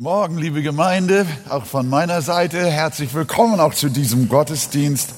Morgen, 0.00 0.38
liebe 0.38 0.62
Gemeinde, 0.62 1.26
auch 1.48 1.66
von 1.66 1.88
meiner 1.88 2.22
Seite 2.22 2.70
herzlich 2.70 3.14
willkommen 3.14 3.58
auch 3.58 3.74
zu 3.74 3.88
diesem 3.88 4.28
Gottesdienst. 4.28 5.10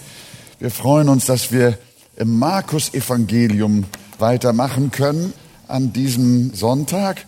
Wir 0.59 0.71
freuen 0.71 1.11
uns, 1.11 1.27
dass 1.27 1.53
wir 1.53 1.79
im 2.17 2.39
Markus 2.39 2.95
Evangelium 2.95 3.85
weitermachen 4.19 4.91
können 4.91 5.35
an 5.69 5.93
diesem 5.93 6.55
Sonntag, 6.55 7.27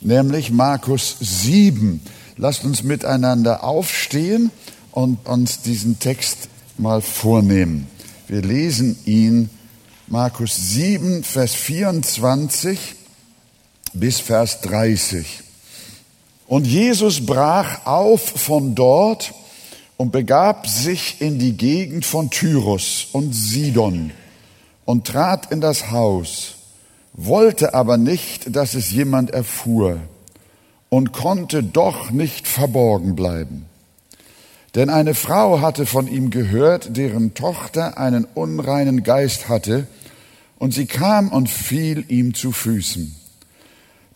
nämlich 0.00 0.52
Markus 0.52 1.16
7. 1.18 2.00
Lasst 2.36 2.64
uns 2.64 2.84
miteinander 2.84 3.64
aufstehen 3.64 4.52
und 4.92 5.26
uns 5.26 5.62
diesen 5.62 5.98
Text 5.98 6.48
mal 6.78 7.00
vornehmen. 7.00 7.88
Wir 8.28 8.40
lesen 8.40 8.96
ihn 9.04 9.50
Markus 10.06 10.54
7, 10.54 11.24
Vers 11.24 11.54
24 11.54 12.94
bis 13.94 14.20
Vers 14.20 14.60
30. 14.60 15.43
Und 16.54 16.68
Jesus 16.68 17.26
brach 17.26 17.84
auf 17.84 18.22
von 18.22 18.76
dort 18.76 19.34
und 19.96 20.12
begab 20.12 20.68
sich 20.68 21.20
in 21.20 21.40
die 21.40 21.56
Gegend 21.56 22.06
von 22.06 22.30
Tyrus 22.30 23.08
und 23.10 23.34
Sidon 23.34 24.12
und 24.84 25.04
trat 25.04 25.50
in 25.50 25.60
das 25.60 25.90
Haus, 25.90 26.54
wollte 27.12 27.74
aber 27.74 27.96
nicht, 27.96 28.54
dass 28.54 28.74
es 28.74 28.92
jemand 28.92 29.32
erfuhr 29.32 29.98
und 30.90 31.12
konnte 31.12 31.64
doch 31.64 32.12
nicht 32.12 32.46
verborgen 32.46 33.16
bleiben. 33.16 33.66
Denn 34.76 34.90
eine 34.90 35.14
Frau 35.14 35.60
hatte 35.60 35.86
von 35.86 36.06
ihm 36.06 36.30
gehört, 36.30 36.96
deren 36.96 37.34
Tochter 37.34 37.98
einen 37.98 38.28
unreinen 38.32 39.02
Geist 39.02 39.48
hatte, 39.48 39.88
und 40.60 40.72
sie 40.72 40.86
kam 40.86 41.32
und 41.32 41.50
fiel 41.50 42.04
ihm 42.06 42.32
zu 42.32 42.52
Füßen. 42.52 43.23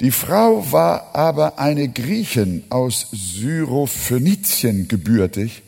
Die 0.01 0.13
Frau 0.13 0.71
war 0.71 1.15
aber 1.15 1.59
eine 1.59 1.89
Griechin 1.89 2.63
aus 2.71 3.09
Syrophönizien 3.11 4.89
gebürtig, 4.89 5.63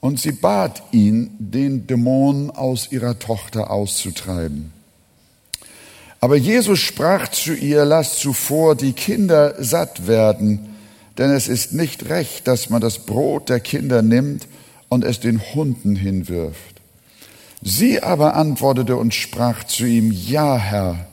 und 0.00 0.18
sie 0.18 0.32
bat 0.32 0.82
ihn, 0.90 1.30
den 1.38 1.86
Dämon 1.86 2.50
aus 2.50 2.90
ihrer 2.90 3.20
Tochter 3.20 3.70
auszutreiben. 3.70 4.72
Aber 6.20 6.36
Jesus 6.36 6.80
sprach 6.80 7.28
zu 7.28 7.54
ihr, 7.54 7.84
lass 7.84 8.18
zuvor 8.18 8.74
die 8.74 8.94
Kinder 8.94 9.54
satt 9.62 10.08
werden, 10.08 10.74
denn 11.18 11.30
es 11.30 11.46
ist 11.46 11.72
nicht 11.72 12.08
recht, 12.08 12.48
dass 12.48 12.68
man 12.68 12.80
das 12.80 13.00
Brot 13.00 13.48
der 13.48 13.60
Kinder 13.60 14.02
nimmt 14.02 14.48
und 14.88 15.04
es 15.04 15.20
den 15.20 15.40
Hunden 15.54 15.94
hinwirft. 15.94 16.80
Sie 17.60 18.02
aber 18.02 18.34
antwortete 18.34 18.96
und 18.96 19.14
sprach 19.14 19.62
zu 19.64 19.84
ihm, 19.84 20.10
ja, 20.10 20.56
Herr, 20.56 21.06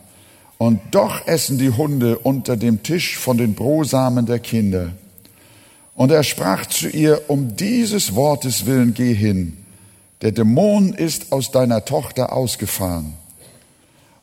und 0.60 0.82
doch 0.92 1.26
essen 1.26 1.58
die 1.58 1.72
Hunde 1.72 2.20
unter 2.20 2.58
dem 2.58 2.84
Tisch 2.84 3.18
von 3.18 3.38
den 3.38 3.56
Brosamen 3.56 4.26
der 4.26 4.40
Kinder. 4.40 4.92
Und 5.96 6.12
er 6.12 6.24
sprach 6.24 6.66
zu 6.66 6.90
ihr, 6.90 7.30
um 7.30 7.56
dieses 7.56 8.14
Wortes 8.14 8.66
willen 8.66 8.94
geh 8.94 9.14
hin. 9.14 9.58
Der 10.22 10.34
Dämon 10.34 10.94
ist 10.94 11.32
aus 11.32 11.52
deiner 11.52 11.86
Tochter 11.86 12.34
ausgefahren. 12.34 13.14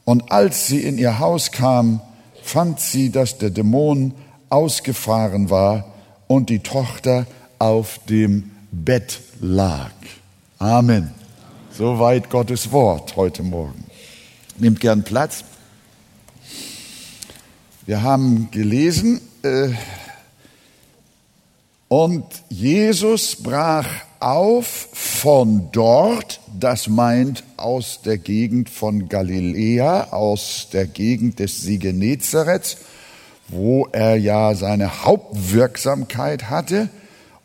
Und 0.04 0.30
als 0.30 0.66
sie 0.66 0.80
in 0.82 0.98
ihr 0.98 1.18
Haus 1.18 1.52
kam, 1.52 2.02
fand 2.42 2.80
sie, 2.80 3.10
dass 3.10 3.38
der 3.38 3.50
Dämon 3.50 4.12
ausgefahren 4.50 5.48
war 5.48 5.86
und 6.26 6.50
die 6.50 6.60
Tochter 6.60 7.26
auf 7.58 7.98
dem 8.10 8.50
Bett 8.70 9.20
lag. 9.40 9.90
Amen. 10.58 11.12
Soweit 11.72 12.28
Gottes 12.28 12.72
Wort 12.72 13.16
heute 13.16 13.42
Morgen. 13.42 13.84
Nehmt 14.58 14.80
gern 14.80 15.02
Platz. 15.02 15.44
Wir 17.86 18.02
haben 18.02 18.48
gelesen, 18.50 19.20
äh, 19.44 19.68
und 21.86 22.24
Jesus 22.48 23.36
brach 23.36 23.86
auf 24.18 24.88
von 24.92 25.68
dort, 25.70 26.40
das 26.58 26.88
meint 26.88 27.44
aus 27.56 28.00
der 28.04 28.18
Gegend 28.18 28.70
von 28.70 29.08
Galiläa, 29.08 30.08
aus 30.10 30.66
der 30.72 30.88
Gegend 30.88 31.38
des 31.38 31.64
Genezareth, 31.64 32.76
wo 33.46 33.86
er 33.92 34.16
ja 34.16 34.56
seine 34.56 35.04
Hauptwirksamkeit 35.04 36.50
hatte, 36.50 36.88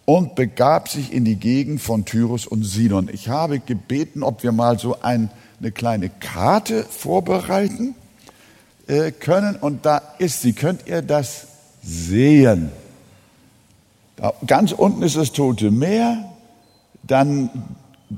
und 0.06 0.34
begab 0.34 0.90
sich 0.90 1.14
in 1.14 1.24
die 1.24 1.36
Gegend 1.36 1.82
von 1.82 2.04
Tyrus 2.04 2.48
und 2.48 2.64
Sidon. 2.64 3.12
Ich 3.14 3.28
habe 3.28 3.60
gebeten, 3.60 4.24
ob 4.24 4.42
wir 4.42 4.54
mal 4.54 4.80
so 4.80 5.02
ein, 5.04 5.30
eine 5.60 5.72
kleine 5.72 6.10
Karte 6.10 6.84
vorbereiten 6.84 7.94
äh, 8.92 9.12
können 9.12 9.56
und 9.56 9.86
da 9.86 10.02
ist 10.18 10.42
sie. 10.42 10.52
Könnt 10.52 10.86
ihr 10.86 11.02
das 11.02 11.48
sehen? 11.82 12.72
Da, 14.18 14.34
ganz 14.46 14.74
unten 14.74 15.02
ist 15.02 15.16
das 15.16 15.32
Tote 15.32 15.72
Meer, 15.72 16.26
dann 17.04 17.50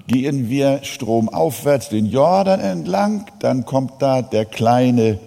gehen 0.08 0.50
wir 0.50 0.84
stromaufwärts 0.84 1.90
den 1.90 2.08
Jordan 2.08 2.60
entlang, 2.60 3.28
dann 3.40 3.66
kommt 3.66 4.02
da 4.02 4.24
der 4.24 4.46
kleine 4.46 5.20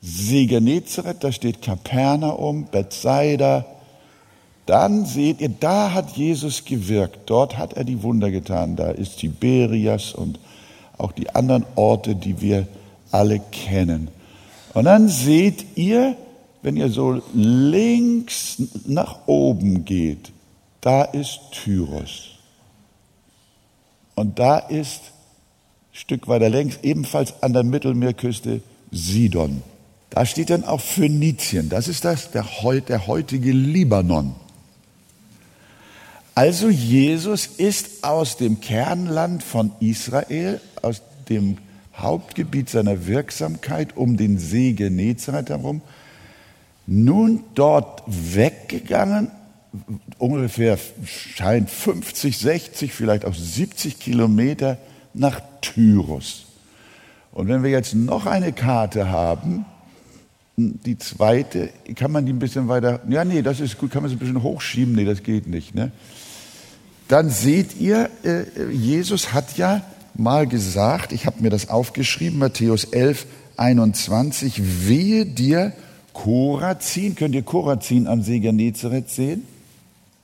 See 0.00 0.46
Genezareth, 0.46 1.24
da 1.24 1.32
steht 1.32 1.60
Kapernaum, 1.62 2.66
Bethsaida. 2.70 3.64
Dann 4.66 5.06
seht 5.06 5.40
ihr, 5.40 5.48
da 5.48 5.92
hat 5.92 6.10
Jesus 6.10 6.64
gewirkt, 6.64 7.18
dort 7.26 7.58
hat 7.58 7.72
er 7.72 7.82
die 7.82 8.04
Wunder 8.04 8.30
getan, 8.30 8.76
da 8.76 8.90
ist 8.90 9.18
Tiberias 9.18 10.12
und 10.12 10.38
auch 10.98 11.10
die 11.10 11.30
anderen 11.34 11.66
Orte, 11.74 12.14
die 12.14 12.40
wir 12.40 12.68
alle 13.10 13.40
kennen. 13.40 14.08
Und 14.76 14.84
dann 14.84 15.08
seht 15.08 15.78
ihr, 15.78 16.18
wenn 16.60 16.76
ihr 16.76 16.90
so 16.90 17.22
links 17.32 18.56
nach 18.84 19.26
oben 19.26 19.86
geht, 19.86 20.32
da 20.82 21.00
ist 21.00 21.40
Tyros. 21.52 22.32
Und 24.16 24.38
da 24.38 24.58
ist 24.58 25.00
ein 25.00 25.94
Stück 25.94 26.28
weiter 26.28 26.50
längs, 26.50 26.80
ebenfalls 26.82 27.42
an 27.42 27.54
der 27.54 27.62
Mittelmeerküste, 27.62 28.60
Sidon. 28.90 29.62
Da 30.10 30.26
steht 30.26 30.50
dann 30.50 30.64
auch 30.64 30.82
Phönizien. 30.82 31.70
Das 31.70 31.88
ist 31.88 32.04
das, 32.04 32.30
der, 32.30 32.44
der 32.86 33.06
heutige 33.06 33.52
Libanon. 33.52 34.34
Also 36.34 36.68
Jesus 36.68 37.46
ist 37.46 38.04
aus 38.04 38.36
dem 38.36 38.60
Kernland 38.60 39.42
von 39.42 39.72
Israel, 39.80 40.60
aus 40.82 41.00
dem 41.30 41.56
Hauptgebiet 41.98 42.68
seiner 42.68 43.06
Wirksamkeit 43.06 43.96
um 43.96 44.16
den 44.16 44.38
See 44.38 44.72
Genezareth 44.72 45.50
herum, 45.50 45.82
nun 46.86 47.42
dort 47.54 48.02
weggegangen, 48.06 49.30
ungefähr 50.18 50.78
scheint 51.04 51.70
50, 51.70 52.38
60, 52.38 52.92
vielleicht 52.92 53.24
auch 53.24 53.34
70 53.34 53.98
Kilometer 53.98 54.78
nach 55.14 55.40
Tyrus. 55.60 56.46
Und 57.32 57.48
wenn 57.48 57.62
wir 57.62 57.70
jetzt 57.70 57.94
noch 57.94 58.26
eine 58.26 58.52
Karte 58.52 59.10
haben, 59.10 59.66
die 60.56 60.96
zweite, 60.96 61.70
kann 61.96 62.12
man 62.12 62.24
die 62.24 62.32
ein 62.32 62.38
bisschen 62.38 62.68
weiter, 62.68 63.00
ja 63.08 63.24
nee, 63.24 63.42
das 63.42 63.60
ist 63.60 63.76
gut, 63.76 63.90
kann 63.90 64.02
man 64.02 64.08
sie 64.08 64.16
ein 64.16 64.18
bisschen 64.18 64.42
hochschieben, 64.42 64.94
nee, 64.94 65.04
das 65.04 65.22
geht 65.22 65.46
nicht. 65.46 65.74
Ne? 65.74 65.92
Dann 67.08 67.28
seht 67.28 67.78
ihr, 67.78 68.08
äh, 68.24 68.70
Jesus 68.70 69.34
hat 69.34 69.58
ja 69.58 69.82
mal 70.18 70.46
gesagt, 70.46 71.12
ich 71.12 71.26
habe 71.26 71.42
mir 71.42 71.50
das 71.50 71.68
aufgeschrieben, 71.68 72.38
Matthäus 72.38 72.84
11, 72.84 73.26
21, 73.56 74.88
wehe 74.88 75.26
dir 75.26 75.72
Korazin, 76.12 77.14
könnt 77.14 77.34
ihr 77.34 77.42
Korazin 77.42 78.06
am 78.06 78.22
See 78.22 78.38
Genezareth 78.40 79.10
sehen? 79.10 79.44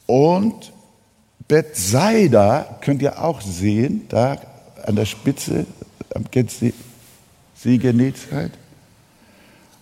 Und 0.06 0.72
Bethsaida 1.48 2.78
könnt 2.80 3.02
ihr 3.02 3.22
auch 3.22 3.40
sehen, 3.40 4.02
da 4.08 4.38
an 4.84 4.96
der 4.96 5.04
Spitze 5.04 5.66
am 6.14 6.24
See 6.32 7.78
Genezareth. 7.78 8.52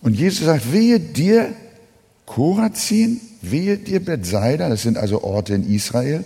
Und 0.01 0.15
Jesus 0.15 0.45
sagt, 0.45 0.71
wehe 0.73 0.99
dir 0.99 1.53
Korazin, 2.25 3.21
wehe 3.41 3.77
dir 3.77 4.03
Bethsaida, 4.03 4.69
das 4.69 4.83
sind 4.83 4.97
also 4.97 5.23
Orte 5.23 5.53
in 5.53 5.69
Israel, 5.69 6.23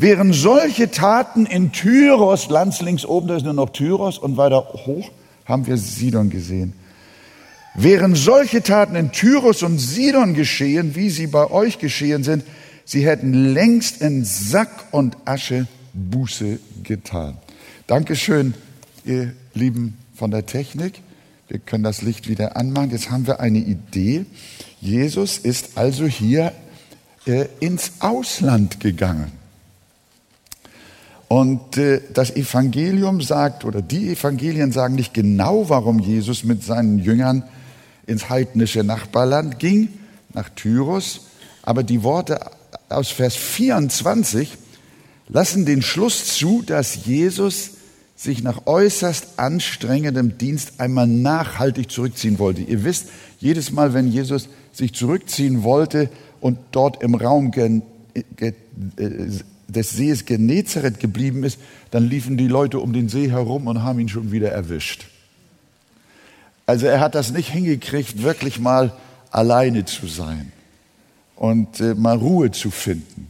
Wären 0.00 0.32
solche 0.32 0.90
Taten 0.90 1.44
in 1.44 1.72
Tyros, 1.72 2.48
Lands 2.48 2.80
links 2.80 3.04
oben, 3.04 3.28
da 3.28 3.36
ist 3.36 3.44
nur 3.44 3.52
noch 3.52 3.68
Tyros 3.68 4.16
und 4.16 4.38
weiter 4.38 4.66
hoch 4.86 5.10
haben 5.44 5.66
wir 5.66 5.76
Sidon 5.76 6.30
gesehen. 6.30 6.72
Wären 7.74 8.14
solche 8.14 8.62
Taten 8.62 8.96
in 8.96 9.12
Tyros 9.12 9.62
und 9.62 9.78
Sidon 9.78 10.32
geschehen, 10.32 10.94
wie 10.96 11.10
sie 11.10 11.26
bei 11.26 11.50
euch 11.50 11.78
geschehen 11.78 12.24
sind, 12.24 12.44
sie 12.86 13.04
hätten 13.04 13.52
längst 13.52 14.00
in 14.00 14.24
Sack 14.24 14.70
und 14.90 15.18
Asche 15.26 15.66
Buße 15.92 16.58
getan. 16.82 17.36
Dankeschön, 17.86 18.54
ihr 19.04 19.34
Lieben 19.52 19.98
von 20.14 20.30
der 20.30 20.46
Technik. 20.46 20.94
Wir 21.48 21.58
können 21.58 21.84
das 21.84 22.00
Licht 22.00 22.26
wieder 22.26 22.56
anmachen. 22.56 22.90
Jetzt 22.90 23.10
haben 23.10 23.26
wir 23.26 23.40
eine 23.40 23.58
Idee. 23.58 24.24
Jesus 24.80 25.36
ist 25.36 25.76
also 25.76 26.06
hier 26.06 26.52
äh, 27.26 27.48
ins 27.60 27.92
Ausland 28.00 28.80
gegangen. 28.80 29.39
Und 31.32 31.76
äh, 31.76 32.00
das 32.12 32.34
Evangelium 32.34 33.20
sagt, 33.20 33.64
oder 33.64 33.82
die 33.82 34.10
Evangelien 34.10 34.72
sagen 34.72 34.96
nicht 34.96 35.14
genau, 35.14 35.68
warum 35.68 36.00
Jesus 36.00 36.42
mit 36.42 36.64
seinen 36.64 36.98
Jüngern 36.98 37.44
ins 38.08 38.28
heidnische 38.30 38.82
Nachbarland 38.82 39.60
ging, 39.60 39.90
nach 40.34 40.48
Tyrus, 40.48 41.20
Aber 41.62 41.84
die 41.84 42.02
Worte 42.02 42.40
aus 42.88 43.10
Vers 43.10 43.36
24 43.36 44.58
lassen 45.28 45.66
den 45.66 45.82
Schluss 45.82 46.36
zu, 46.36 46.62
dass 46.66 47.06
Jesus 47.06 47.74
sich 48.16 48.42
nach 48.42 48.66
äußerst 48.66 49.38
anstrengendem 49.38 50.36
Dienst 50.36 50.80
einmal 50.80 51.06
nachhaltig 51.06 51.92
zurückziehen 51.92 52.40
wollte. 52.40 52.62
Ihr 52.62 52.82
wisst, 52.82 53.06
jedes 53.38 53.70
Mal, 53.70 53.94
wenn 53.94 54.08
Jesus 54.08 54.48
sich 54.72 54.94
zurückziehen 54.94 55.62
wollte 55.62 56.10
und 56.40 56.58
dort 56.72 57.04
im 57.04 57.14
Raum 57.14 57.52
äh, 57.54 57.82
des 59.70 59.90
Sees 59.90 60.24
Genezareth 60.24 61.00
geblieben 61.00 61.44
ist, 61.44 61.58
dann 61.90 62.08
liefen 62.08 62.36
die 62.36 62.48
Leute 62.48 62.78
um 62.80 62.92
den 62.92 63.08
See 63.08 63.30
herum 63.30 63.66
und 63.66 63.82
haben 63.82 64.00
ihn 64.00 64.08
schon 64.08 64.32
wieder 64.32 64.50
erwischt. 64.50 65.06
Also 66.66 66.86
er 66.86 67.00
hat 67.00 67.14
das 67.14 67.32
nicht 67.32 67.50
hingekriegt, 67.50 68.22
wirklich 68.22 68.60
mal 68.60 68.92
alleine 69.30 69.84
zu 69.84 70.06
sein 70.06 70.52
und 71.36 71.80
äh, 71.80 71.94
mal 71.94 72.16
Ruhe 72.16 72.50
zu 72.50 72.70
finden 72.70 73.28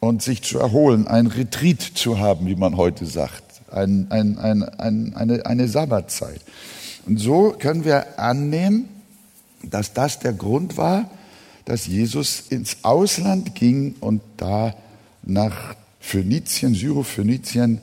und 0.00 0.22
sich 0.22 0.42
zu 0.42 0.58
erholen, 0.58 1.06
ein 1.06 1.26
Retreat 1.26 1.80
zu 1.80 2.18
haben, 2.18 2.46
wie 2.46 2.54
man 2.54 2.76
heute 2.76 3.06
sagt, 3.06 3.42
ein, 3.72 4.06
ein, 4.10 4.38
ein, 4.38 5.14
eine, 5.16 5.44
eine 5.44 5.68
Sabbatzeit. 5.68 6.40
Und 7.06 7.18
so 7.18 7.54
können 7.58 7.84
wir 7.84 8.18
annehmen, 8.18 8.88
dass 9.62 9.92
das 9.92 10.18
der 10.18 10.32
Grund 10.32 10.76
war, 10.76 11.10
dass 11.64 11.86
Jesus 11.86 12.44
ins 12.48 12.78
Ausland 12.82 13.54
ging 13.54 13.94
und 14.00 14.22
da 14.36 14.74
nach 15.28 15.76
Phönizien, 16.00 16.74
Syrophönizien 16.74 17.80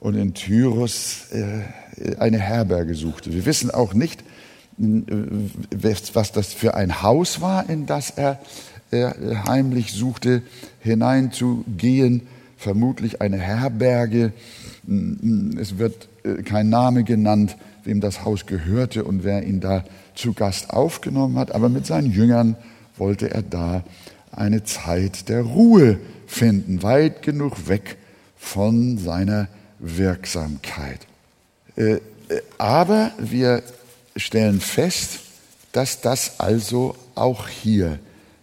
und 0.00 0.16
in 0.16 0.34
Tyrus 0.34 1.26
äh, 1.30 2.16
eine 2.18 2.38
Herberge 2.38 2.94
suchte. 2.94 3.32
Wir 3.32 3.46
wissen 3.46 3.70
auch 3.70 3.94
nicht, 3.94 4.22
äh, 4.80 5.02
was 5.82 6.32
das 6.32 6.52
für 6.52 6.74
ein 6.74 7.02
Haus 7.02 7.40
war, 7.40 7.68
in 7.68 7.86
das 7.86 8.10
er 8.10 8.40
heimlich 9.48 9.92
suchte, 9.92 10.42
hineinzugehen, 10.80 12.26
vermutlich 12.58 13.22
eine 13.22 13.38
Herberge. 13.38 14.32
Es 15.58 15.78
wird 15.78 16.08
äh, 16.24 16.42
kein 16.42 16.68
Name 16.68 17.04
genannt, 17.04 17.56
wem 17.84 18.00
das 18.00 18.24
Haus 18.24 18.46
gehörte 18.46 19.04
und 19.04 19.24
wer 19.24 19.44
ihn 19.44 19.60
da 19.60 19.84
zu 20.14 20.32
Gast 20.32 20.70
aufgenommen 20.70 21.38
hat, 21.38 21.52
aber 21.54 21.68
mit 21.68 21.86
seinen 21.86 22.12
Jüngern 22.12 22.56
wollte 22.96 23.30
er 23.30 23.42
da 23.42 23.82
eine 24.32 24.64
Zeit 24.64 25.28
der 25.28 25.42
Ruhe 25.42 25.98
finden, 26.26 26.82
weit 26.82 27.22
genug 27.22 27.68
weg 27.68 27.96
von 28.36 28.98
seiner 28.98 29.48
Wirksamkeit. 29.78 31.00
Äh, 31.76 31.94
äh, 31.94 32.00
aber 32.58 33.12
wir 33.18 33.62
stellen 34.16 34.60
fest, 34.60 35.20
dass 35.72 36.00
das 36.00 36.40
also 36.40 36.96
auch 37.14 37.48
hier 37.48 37.98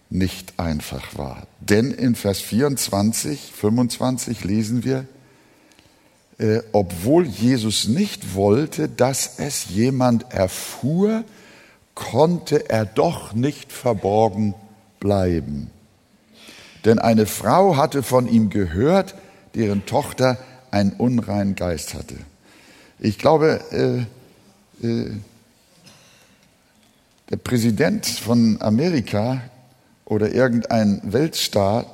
nicht 0.10 0.60
einfach 0.60 1.18
war. 1.18 1.48
Denn 1.60 1.92
in 1.92 2.16
Vers 2.16 2.40
24, 2.40 3.52
25 3.54 4.44
lesen 4.44 4.84
wir, 4.84 5.06
äh, 6.40 6.62
obwohl 6.72 7.26
Jesus 7.26 7.88
nicht 7.88 8.34
wollte, 8.34 8.90
dass 8.90 9.40
es 9.40 9.70
jemand 9.70 10.32
erfuhr, 10.32 11.24
konnte 11.94 12.70
er 12.70 12.86
doch 12.86 13.34
nicht 13.34 13.72
verborgen 13.72 14.56
bleiben. 15.00 15.70
Denn 16.90 16.98
eine 16.98 17.28
Frau 17.28 17.78
hatte 17.78 18.02
von 18.02 18.28
ihm 18.28 18.50
gehört, 18.50 19.14
deren 19.54 19.86
Tochter 19.86 20.40
einen 20.72 20.94
unreinen 20.94 21.54
Geist 21.54 21.94
hatte. 21.94 22.16
Ich 22.98 23.20
glaube, 23.20 24.08
äh, 24.82 24.88
äh, 24.88 25.12
der 27.30 27.38
Präsident 27.38 28.08
von 28.08 28.60
Amerika 28.60 29.40
oder 30.04 30.34
irgendein 30.34 31.00
Weltstar, 31.04 31.86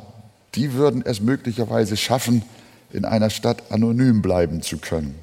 die 0.54 0.72
würden 0.72 1.04
es 1.06 1.20
möglicherweise 1.20 1.98
schaffen, 1.98 2.44
in 2.94 3.04
einer 3.04 3.32
Stadt 3.32 3.74
anonym 3.74 4.22
bleiben 4.22 4.62
zu 4.62 4.78
können. 4.78 5.16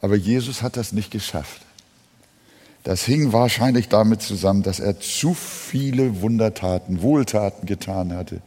Aber 0.00 0.16
Jesus 0.16 0.60
hat 0.60 0.76
das 0.76 0.90
nicht 0.90 1.12
geschafft. 1.12 1.62
Das 2.82 3.04
hing 3.04 3.32
wahrscheinlich 3.32 3.88
damit 3.88 4.22
zusammen, 4.22 4.64
dass 4.64 4.80
er 4.80 4.98
zu 4.98 5.34
viele 5.34 6.20
Wundertaten, 6.20 7.00
Wohltaten 7.00 7.64
getan 7.64 8.12
hatte. 8.12 8.42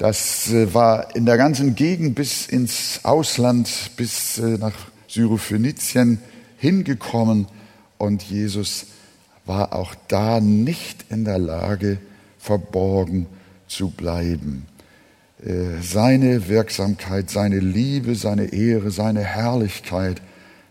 Das 0.00 0.50
äh, 0.50 0.72
war 0.72 1.14
in 1.14 1.26
der 1.26 1.36
ganzen 1.36 1.74
Gegend 1.74 2.14
bis 2.14 2.46
ins 2.46 3.00
Ausland, 3.02 3.90
bis 3.98 4.38
äh, 4.38 4.56
nach 4.56 4.72
Syrophönizien 5.06 6.20
hingekommen 6.56 7.46
und 7.98 8.22
Jesus 8.22 8.86
war 9.44 9.74
auch 9.74 9.94
da 10.08 10.40
nicht 10.40 11.04
in 11.10 11.26
der 11.26 11.38
Lage, 11.38 11.98
verborgen 12.38 13.26
zu 13.68 13.90
bleiben. 13.90 14.64
Äh, 15.44 15.82
seine 15.82 16.48
Wirksamkeit, 16.48 17.28
seine 17.28 17.58
Liebe, 17.58 18.14
seine 18.14 18.54
Ehre, 18.54 18.90
seine 18.90 19.22
Herrlichkeit 19.22 20.22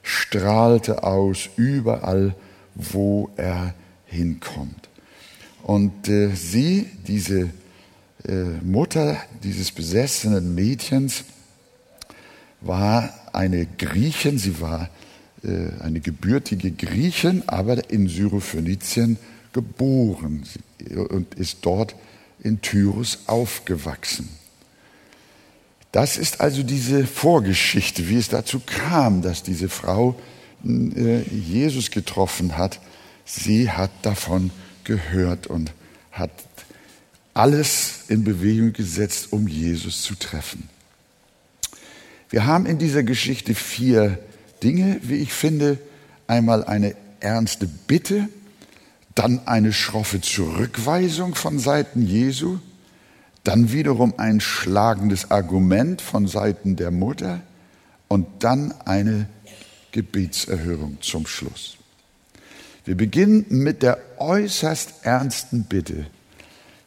strahlte 0.02 1.04
aus 1.04 1.50
überall, 1.56 2.34
wo 2.74 3.30
er 3.38 3.76
hinkommt. 4.08 4.90
Und 5.62 6.08
sie, 6.08 6.88
diese 7.06 7.52
Mutter 8.64 9.18
dieses 9.44 9.72
besessenen 9.72 10.54
Mädchens, 10.54 11.24
war 12.62 13.14
eine 13.32 13.66
Griechin, 13.66 14.38
sie 14.38 14.60
war 14.60 14.90
eine 15.42 16.02
gebürtige 16.02 16.72
Griechin, 16.72 17.44
aber 17.48 17.90
in 17.90 18.10
Syrophönizien 18.10 19.18
geboren 19.54 20.44
und 21.10 21.34
ist 21.36 21.60
dort 21.62 21.96
in 22.42 22.62
Tyrus 22.62 23.20
aufgewachsen. 23.28 24.30
Das 25.92 26.18
ist 26.18 26.40
also 26.40 26.62
diese 26.62 27.08
Vorgeschichte, 27.08 28.10
wie 28.10 28.18
es 28.18 28.30
dazu 28.30 28.62
kam, 28.64 29.22
dass 29.22 29.42
diese 29.42 29.70
Frau 29.70 30.16
äh, 30.64 31.22
Jesus 31.22 31.90
getroffen 31.90 32.58
hat. 32.58 32.80
Sie 33.26 33.72
hat 33.72 33.90
davon 34.04 34.52
gehört 34.84 35.48
und 35.48 35.72
hat 36.12 36.32
alles 37.34 38.06
in 38.08 38.24
Bewegung 38.24 38.74
gesetzt, 38.74 39.28
um 39.32 39.48
Jesus 39.48 40.02
zu 40.02 40.16
treffen. 40.16 40.70
Wir 42.30 42.46
haben 42.46 42.66
in 42.66 42.78
dieser 42.78 43.04
Geschichte 43.04 43.56
vier 43.56 44.20
Dinge, 44.62 45.00
wie 45.04 45.16
ich 45.16 45.34
finde. 45.34 45.80
Einmal 46.28 46.64
eine 46.64 46.96
ernste 47.20 47.68
Bitte, 47.88 48.30
dann 49.16 49.48
eine 49.48 49.74
schroffe 49.74 50.22
Zurückweisung 50.22 51.34
von 51.34 51.60
Seiten 51.60 52.06
Jesu, 52.06 52.60
dann 53.44 53.72
wiederum 53.72 54.14
ein 54.18 54.40
schlagendes 54.40 55.32
Argument 55.32 56.02
von 56.02 56.28
Seiten 56.28 56.76
der 56.76 56.92
Mutter 56.92 57.42
und 58.08 58.28
dann 58.40 58.74
eine 58.86 59.28
Gebetserhörung 59.92 60.98
zum 61.02 61.26
Schluss. 61.26 61.78
Wir 62.86 62.96
beginnen 62.96 63.46
mit 63.50 63.82
der 63.82 63.98
äußerst 64.18 65.04
ernsten 65.04 65.64
Bitte. 65.64 66.06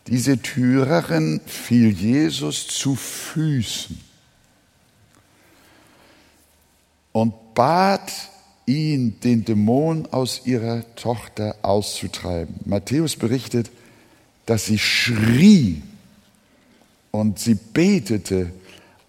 Diese 0.08 0.38
Tyrerin 0.38 1.40
fiel 1.46 1.90
Jesus 1.90 2.66
zu 2.66 2.96
Füßen 2.96 4.00
und 7.12 7.54
bat 7.54 8.10
ihn, 8.66 9.20
den 9.20 9.44
Dämon 9.44 10.08
aus 10.10 10.42
ihrer 10.44 10.82
Tochter 10.96 11.56
auszutreiben. 11.62 12.56
Matthäus 12.64 13.16
berichtet, 13.16 13.70
dass 14.46 14.66
sie 14.66 14.78
schrie 14.78 15.82
und 17.10 17.38
sie 17.38 17.54
betete, 17.54 18.52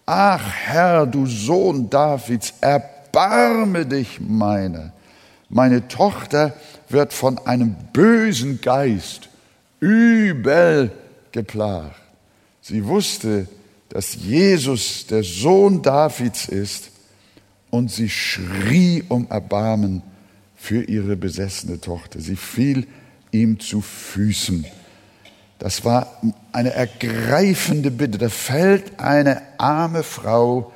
ach 0.06 0.52
Herr, 0.52 1.08
du 1.08 1.26
Sohn 1.26 1.90
Davids, 1.90 2.54
erbarme 2.62 3.86
dich 3.86 4.20
meiner. 4.20 4.92
Meine 5.50 5.88
Tochter 5.88 6.54
wird 6.90 7.14
von 7.14 7.40
einem 7.40 7.76
bösen 7.94 8.62
Geist 8.62 9.30
übel 9.84 10.92
geplagt. 11.34 12.00
Sie 12.62 12.86
wusste, 12.86 13.48
dass 13.90 14.16
Jesus 14.16 15.06
der 15.08 15.24
Sohn 15.24 15.82
Davids 15.82 16.48
ist 16.48 16.92
und 17.70 17.92
sie 17.92 18.10
schrie 18.10 19.04
um 19.10 19.28
Erbarmen 19.30 20.02
für 20.56 20.84
ihre 20.84 21.18
besessene 21.18 21.82
Tochter. 21.82 22.22
Sie 22.22 22.38
fiel 22.38 22.88
ihm 23.32 23.60
zu 23.60 23.82
Füßen. 23.82 24.66
Das 25.60 25.84
war 25.84 26.22
eine 26.54 26.72
ergreifende 26.72 27.92
Bitte. 27.92 28.18
Da 28.18 28.30
fällt 28.30 29.00
eine 29.00 29.42
arme 29.58 30.04
Frau, 30.04 30.72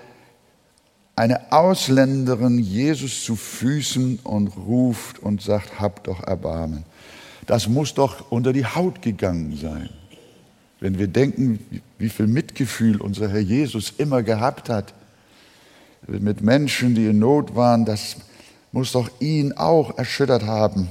eine 1.15 1.51
Ausländerin 1.51 2.59
Jesus 2.59 3.23
zu 3.23 3.35
Füßen 3.37 4.19
und 4.23 4.49
ruft 4.57 5.19
und 5.19 5.41
sagt, 5.41 5.79
hab 5.79 6.03
doch 6.03 6.23
Erbarmen. 6.23 6.83
Das 7.47 7.67
muss 7.67 7.93
doch 7.93 8.29
unter 8.29 8.53
die 8.53 8.65
Haut 8.65 9.01
gegangen 9.01 9.57
sein. 9.57 9.89
Wenn 10.79 10.99
wir 10.99 11.07
denken, 11.07 11.59
wie 11.97 12.09
viel 12.09 12.27
Mitgefühl 12.27 13.01
unser 13.01 13.29
Herr 13.29 13.39
Jesus 13.39 13.93
immer 13.97 14.21
gehabt 14.21 14.69
hat, 14.69 14.93
mit 16.07 16.41
Menschen, 16.41 16.93
die 16.93 17.07
in 17.07 17.19
Not 17.19 17.55
waren, 17.55 17.85
das 17.85 18.17
muss 18.71 18.91
doch 18.91 19.09
ihn 19.19 19.53
auch 19.53 19.97
erschüttert 19.97 20.43
haben. 20.43 20.89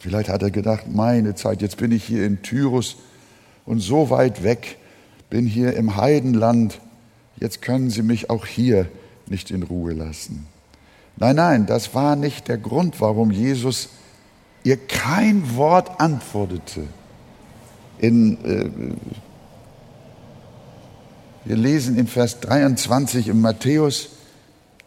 Vielleicht 0.00 0.28
hat 0.30 0.42
er 0.42 0.50
gedacht, 0.50 0.88
meine 0.88 1.34
Zeit, 1.34 1.62
jetzt 1.62 1.76
bin 1.76 1.92
ich 1.92 2.04
hier 2.04 2.24
in 2.24 2.42
Tyrus 2.42 2.96
und 3.66 3.80
so 3.80 4.10
weit 4.10 4.42
weg, 4.42 4.78
bin 5.28 5.46
hier 5.46 5.74
im 5.74 5.96
Heidenland, 5.96 6.80
jetzt 7.38 7.62
können 7.62 7.90
Sie 7.90 8.02
mich 8.02 8.30
auch 8.30 8.46
hier 8.46 8.88
nicht 9.26 9.50
in 9.50 9.62
Ruhe 9.62 9.92
lassen. 9.92 10.46
Nein, 11.16 11.36
nein, 11.36 11.66
das 11.66 11.94
war 11.94 12.16
nicht 12.16 12.48
der 12.48 12.56
Grund, 12.56 13.00
warum 13.00 13.30
Jesus 13.30 13.90
ihr 14.64 14.76
kein 14.76 15.56
Wort 15.56 16.00
antwortete. 16.00 16.86
In, 17.98 18.44
äh, 18.44 18.70
wir 21.44 21.56
lesen 21.56 21.98
in 21.98 22.06
Vers 22.06 22.40
23 22.40 23.28
im 23.28 23.40
Matthäus 23.40 24.10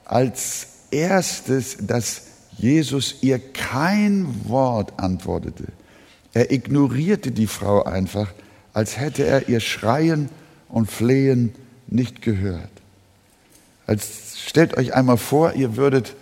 als 0.06 0.68
erstes, 0.92 1.78
dass 1.82 2.24
Jesus 2.58 3.16
ihr 3.22 3.40
kein 3.40 4.28
Wort 4.48 4.94
antwortete. 4.98 5.66
Er 6.34 6.52
ignorierte 6.52 7.32
die 7.32 7.48
Frau 7.48 7.84
einfach, 7.84 8.32
als 8.74 8.98
hätte 8.98 9.26
er 9.26 9.50
ihr 9.50 9.60
Schreien 9.60 10.30
und 10.70 10.90
Flehen 10.90 11.54
nicht 11.88 12.22
gehört. 12.22 12.70
Als, 13.86 14.40
stellt 14.48 14.78
euch 14.78 14.94
einmal 14.94 15.18
vor, 15.18 15.54
ihr 15.54 15.76
würdet, 15.76 16.16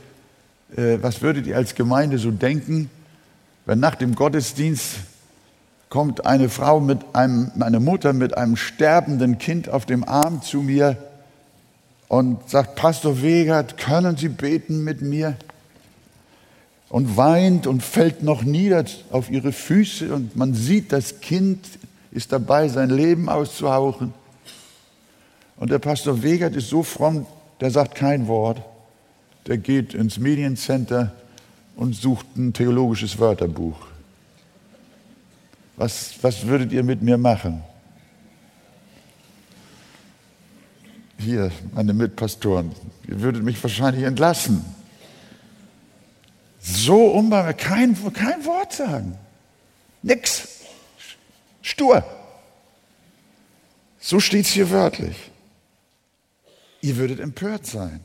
äh, 0.76 0.98
was 1.02 1.22
würdet 1.22 1.48
ihr 1.48 1.56
als 1.56 1.76
Gemeinde 1.76 2.18
so 2.18 2.32
denken, 2.32 2.90
wenn 3.72 3.80
nach 3.80 3.96
dem 3.96 4.16
Gottesdienst 4.16 4.98
kommt 5.88 6.26
eine 6.26 6.50
Frau 6.50 6.82
mit 6.82 7.00
einem, 7.14 7.54
eine 7.62 7.80
Mutter 7.80 8.12
mit 8.12 8.36
einem 8.36 8.58
sterbenden 8.58 9.38
Kind 9.38 9.70
auf 9.70 9.86
dem 9.86 10.04
Arm 10.04 10.42
zu 10.42 10.62
mir 10.62 10.98
und 12.10 12.50
sagt, 12.50 12.76
Pastor 12.76 13.22
Wegert, 13.22 13.78
können 13.78 14.18
Sie 14.18 14.28
beten 14.28 14.84
mit 14.84 15.02
mir? 15.02 15.38
Und 16.90 17.16
weint 17.16 17.66
und 17.66 17.82
fällt 17.82 18.24
noch 18.24 18.44
nieder 18.44 18.84
auf 19.10 19.32
ihre 19.32 19.54
Füße 19.54 20.14
und 20.14 20.36
man 20.36 20.54
sieht, 20.54 20.92
das 20.92 21.22
Kind 21.22 21.66
ist 22.12 22.34
dabei, 22.34 22.68
sein 22.68 22.90
Leben 22.90 23.30
auszuhauchen. 23.30 24.14
Und 25.56 25.72
der 25.72 25.80
Pastor 25.80 26.22
Wegert 26.24 26.58
ist 26.58 26.68
so 26.68 26.84
fromm, 26.84 27.26
der 27.62 27.72
sagt 27.72 27.96
kein 27.96 28.28
Wort. 28.28 28.62
Der 29.48 29.58
geht 29.58 29.94
ins 29.94 30.20
Mediencenter 30.20 31.14
und 31.76 31.96
sucht 31.96 32.36
ein 32.36 32.54
theologisches 32.54 33.18
Wörterbuch. 33.20 33.78
Was, 35.78 36.16
was 36.22 36.46
würdet 36.46 36.72
ihr 36.72 36.84
mit 36.84 37.02
mir 37.02 37.18
machen? 37.18 37.64
Hier, 41.18 41.52
meine 41.74 41.94
Mitpastoren, 41.94 42.72
ihr 43.08 43.22
würdet 43.22 43.44
mich 43.44 43.62
wahrscheinlich 43.64 44.04
entlassen. 44.04 44.64
So 46.60 47.08
unbarmherzig, 47.08 47.64
kein, 47.64 48.14
kein 48.14 48.46
Wort 48.46 48.74
sagen. 48.74 49.18
Nix. 50.04 50.48
Stur. 51.62 52.04
So 54.00 54.20
steht 54.20 54.46
es 54.46 54.52
hier 54.52 54.70
wörtlich. 54.70 55.32
Ihr 56.82 56.98
würdet 56.98 57.20
empört 57.20 57.66
sein. 57.66 58.02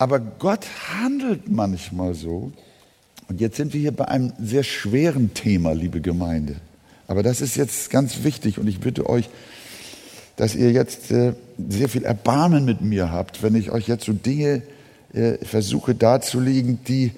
Aber 0.00 0.18
Gott 0.18 0.64
handelt 0.98 1.50
manchmal 1.50 2.14
so. 2.14 2.52
Und 3.28 3.38
jetzt 3.38 3.58
sind 3.58 3.74
wir 3.74 3.80
hier 3.82 3.92
bei 3.92 4.08
einem 4.08 4.32
sehr 4.40 4.62
schweren 4.64 5.34
Thema, 5.34 5.72
liebe 5.72 6.00
Gemeinde. 6.00 6.56
Aber 7.06 7.22
das 7.22 7.42
ist 7.42 7.54
jetzt 7.54 7.90
ganz 7.90 8.24
wichtig 8.24 8.58
und 8.58 8.66
ich 8.66 8.80
bitte 8.80 9.10
euch, 9.10 9.28
dass 10.36 10.54
ihr 10.54 10.72
jetzt 10.72 11.10
äh, 11.10 11.34
sehr 11.68 11.90
viel 11.90 12.04
Erbarmen 12.04 12.64
mit 12.64 12.80
mir 12.80 13.12
habt, 13.12 13.42
wenn 13.42 13.54
ich 13.54 13.72
euch 13.72 13.88
jetzt 13.88 14.06
so 14.06 14.14
Dinge 14.14 14.62
äh, 15.12 15.34
versuche 15.44 15.94
darzulegen, 15.94 16.78
die 16.88 17.12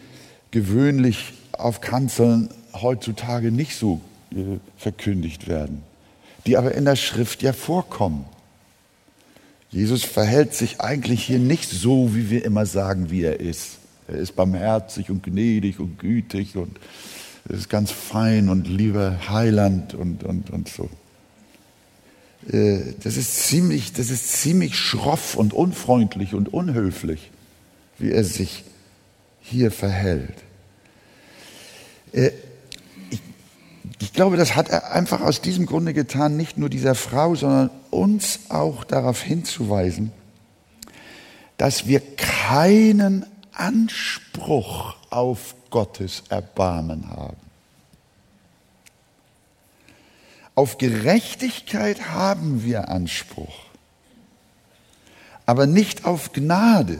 gewöhnlich 0.51 1.35
auf 1.53 1.83
Kanzeln 1.83 2.49
heutzutage 2.73 3.53
nicht 3.53 3.77
so 3.77 4.01
äh, 4.33 4.59
verkündigt 4.77 5.47
werden, 5.47 5.85
die 6.47 6.57
aber 6.57 6.75
in 6.75 6.85
der 6.85 6.97
Schrift 6.97 7.43
ja 7.45 7.53
vorkommen. 7.53 8.25
Jesus 9.73 10.05
verhält 10.05 10.55
sich 10.55 10.81
eigentlich 10.81 11.25
hier 11.25 11.38
nicht 11.38 11.71
so, 11.71 12.14
wie 12.14 12.29
wir 12.29 12.45
immer 12.45 12.67
sagen, 12.67 13.11
wie 13.11 13.23
er 13.23 13.41
ist. 13.41 13.79
Er 14.07 14.17
ist 14.17 14.37
barmherzig 14.37 15.11
und 15.11 15.23
gnädig 15.23 15.81
und 15.81 15.99
gütig 15.99 16.57
und 16.57 16.79
ist 17.49 17.71
ganz 17.71 17.91
fein 17.91 18.50
und 18.50 18.69
lieber 18.69 19.31
Heiland 19.31 19.95
und, 19.95 20.25
und, 20.25 20.50
und 20.50 20.69
so. 20.69 20.91
Äh, 22.50 22.81
das 23.02 23.17
ist, 23.17 23.47
ziemlich, 23.47 23.95
das 23.95 24.11
ist 24.11 24.31
ziemlich 24.33 24.76
schroff 24.76 25.37
und 25.37 25.55
unfreundlich 25.55 26.35
und 26.35 26.52
unhöflich, 26.52 27.31
wie 27.99 28.11
er 28.11 28.25
sich 28.25 28.64
hier 29.41 29.71
verhält. 29.71 30.35
Ich 34.02 34.12
glaube, 34.12 34.37
das 34.37 34.56
hat 34.56 34.68
er 34.68 34.90
einfach 34.90 35.21
aus 35.21 35.42
diesem 35.42 35.64
Grunde 35.64 35.94
getan, 35.94 36.37
nicht 36.37 36.59
nur 36.59 36.68
dieser 36.68 36.97
Frau, 36.97 37.37
sondern 37.37 37.71
uns 37.92 38.40
auch 38.49 38.82
darauf 38.82 39.23
hinzuweisen, 39.23 40.11
dass 41.56 41.87
wir 41.87 42.00
keinen 42.16 43.25
Anspruch 43.52 44.97
auf 45.11 45.54
Gottes 45.71 46.25
Erbarmen 46.30 47.11
haben. 47.11 47.37
Auf 50.56 50.78
Gerechtigkeit 50.78 52.11
haben 52.11 52.64
wir 52.64 52.88
Anspruch, 52.88 53.66
aber 55.47 55.66
nicht 55.68 56.06
auf 56.06 56.32
Gnade. 56.32 56.99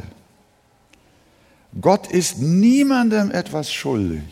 Gott 1.81 2.07
ist 2.07 2.39
niemandem 2.39 3.33
etwas 3.33 3.73
schuldig 3.73 4.23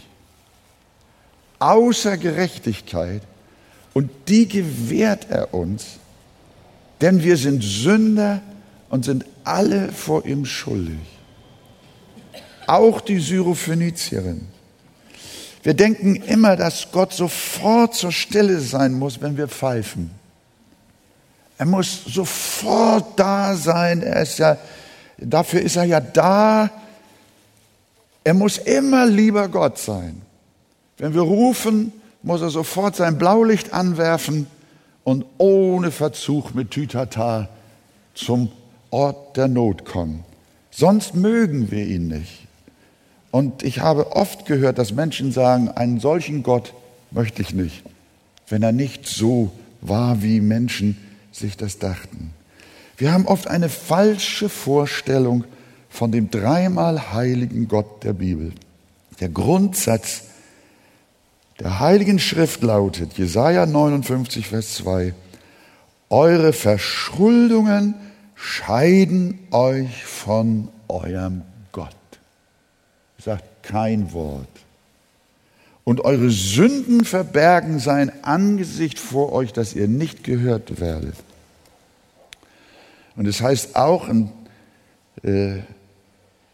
außer 1.61 2.17
Gerechtigkeit 2.17 3.23
und 3.95 4.11
die 4.29 4.49
gewährt 4.49 5.29
er 5.31 5.55
uns, 5.55 5.99
denn 7.01 7.23
wir 7.23 7.37
sind 7.37 7.63
Sünder 7.63 8.43
und 8.89 9.05
sind 9.05 9.25
alle 9.45 9.93
vor 9.93 10.27
ihm 10.27 10.45
schuldig. 10.45 10.99
Auch 12.67 13.01
die 13.01 13.21
Syrophönizierin. 13.21 14.49
Wir 15.63 15.75
denken 15.75 16.17
immer, 16.17 16.57
dass 16.57 16.89
Gott 16.91 17.13
sofort 17.13 17.95
zur 17.95 18.13
Stelle 18.13 18.61
sein 18.61 18.95
muss, 18.95 19.21
wenn 19.21 19.37
wir 19.37 19.49
pfeifen. 19.49 20.11
Er 21.59 21.67
muss 21.67 22.05
sofort 22.07 23.19
da 23.19 23.55
sein. 23.55 24.03
Er 24.03 24.23
ist 24.23 24.39
ja, 24.39 24.57
dafür 25.19 25.61
ist 25.61 25.77
er 25.77 25.85
ja 25.85 26.01
da. 26.01 26.71
Er 28.25 28.33
muss 28.33 28.57
immer 28.57 29.05
lieber 29.05 29.49
Gott 29.49 29.79
sein. 29.79 30.23
Wenn 31.01 31.15
wir 31.15 31.23
rufen, 31.23 31.95
muss 32.23 32.43
er 32.43 32.51
sofort 32.51 32.95
sein 32.95 33.17
Blaulicht 33.17 33.73
anwerfen 33.73 34.47
und 35.03 35.25
ohne 35.39 35.93
Verzug 35.93 36.55
mit 36.55 36.71
Tütata 36.71 37.49
zum 38.15 38.53
Ort 38.91 39.39
der 39.39 39.49
Not 39.49 39.87
kommen. 39.87 40.25
Sonst 40.71 41.15
mögen 41.15 41.71
wir 41.71 41.87
ihn 41.87 42.09
nicht. 42.09 42.47
Und 43.31 43.63
ich 43.63 43.81
habe 43.81 44.13
oft 44.13 44.45
gehört, 44.45 44.77
dass 44.77 44.93
Menschen 44.93 45.33
sagen, 45.33 45.71
einen 45.71 46.01
solchen 46.01 46.43
Gott 46.43 46.75
möchte 47.11 47.41
ich 47.41 47.55
nicht, 47.55 47.83
wenn 48.51 48.63
er 48.63 48.73
nicht 48.73 49.07
so 49.07 49.53
war, 49.81 50.23
wie 50.23 50.43
Menschen 50.43 50.99
sich 51.33 51.57
das 51.57 51.79
dachten. 51.79 52.35
Wir 52.99 53.13
haben 53.13 53.27
oft 53.27 53.49
eine 53.49 53.71
falsche 53.71 54.51
Vorstellung 54.51 55.45
von 55.89 56.13
dem 56.13 56.31
dreimal 56.31 57.15
heiligen 57.15 57.69
Gott 57.69 58.05
der 58.05 58.13
Bibel. 58.13 58.53
Der 59.21 59.31
Grundsatz 59.31 60.25
der 61.61 61.79
Heiligen 61.79 62.19
Schrift 62.19 62.63
lautet, 62.63 63.19
Jesaja 63.19 63.67
59, 63.67 64.49
Vers 64.49 64.75
2, 64.77 65.15
eure 66.09 66.53
Verschuldungen 66.53 67.95
scheiden 68.35 69.39
euch 69.51 70.05
von 70.05 70.69
eurem 70.89 71.43
Gott. 71.71 71.95
Sagt 73.23 73.45
kein 73.63 74.13
Wort. 74.15 74.49
Und 75.85 76.01
eure 76.03 76.31
Sünden 76.31 77.05
verbergen 77.05 77.79
sein 77.79 78.11
Angesicht 78.25 78.99
vor 78.99 79.33
euch, 79.33 79.53
dass 79.53 79.75
ihr 79.75 79.89
nicht 79.89 80.25
gehört 80.25 80.81
werdet. 80.81 81.15
Und 83.17 83.27
es 83.27 83.43
heißt 83.43 83.77
auch 83.77 84.09
in 84.09 84.31
äh, 85.23 85.59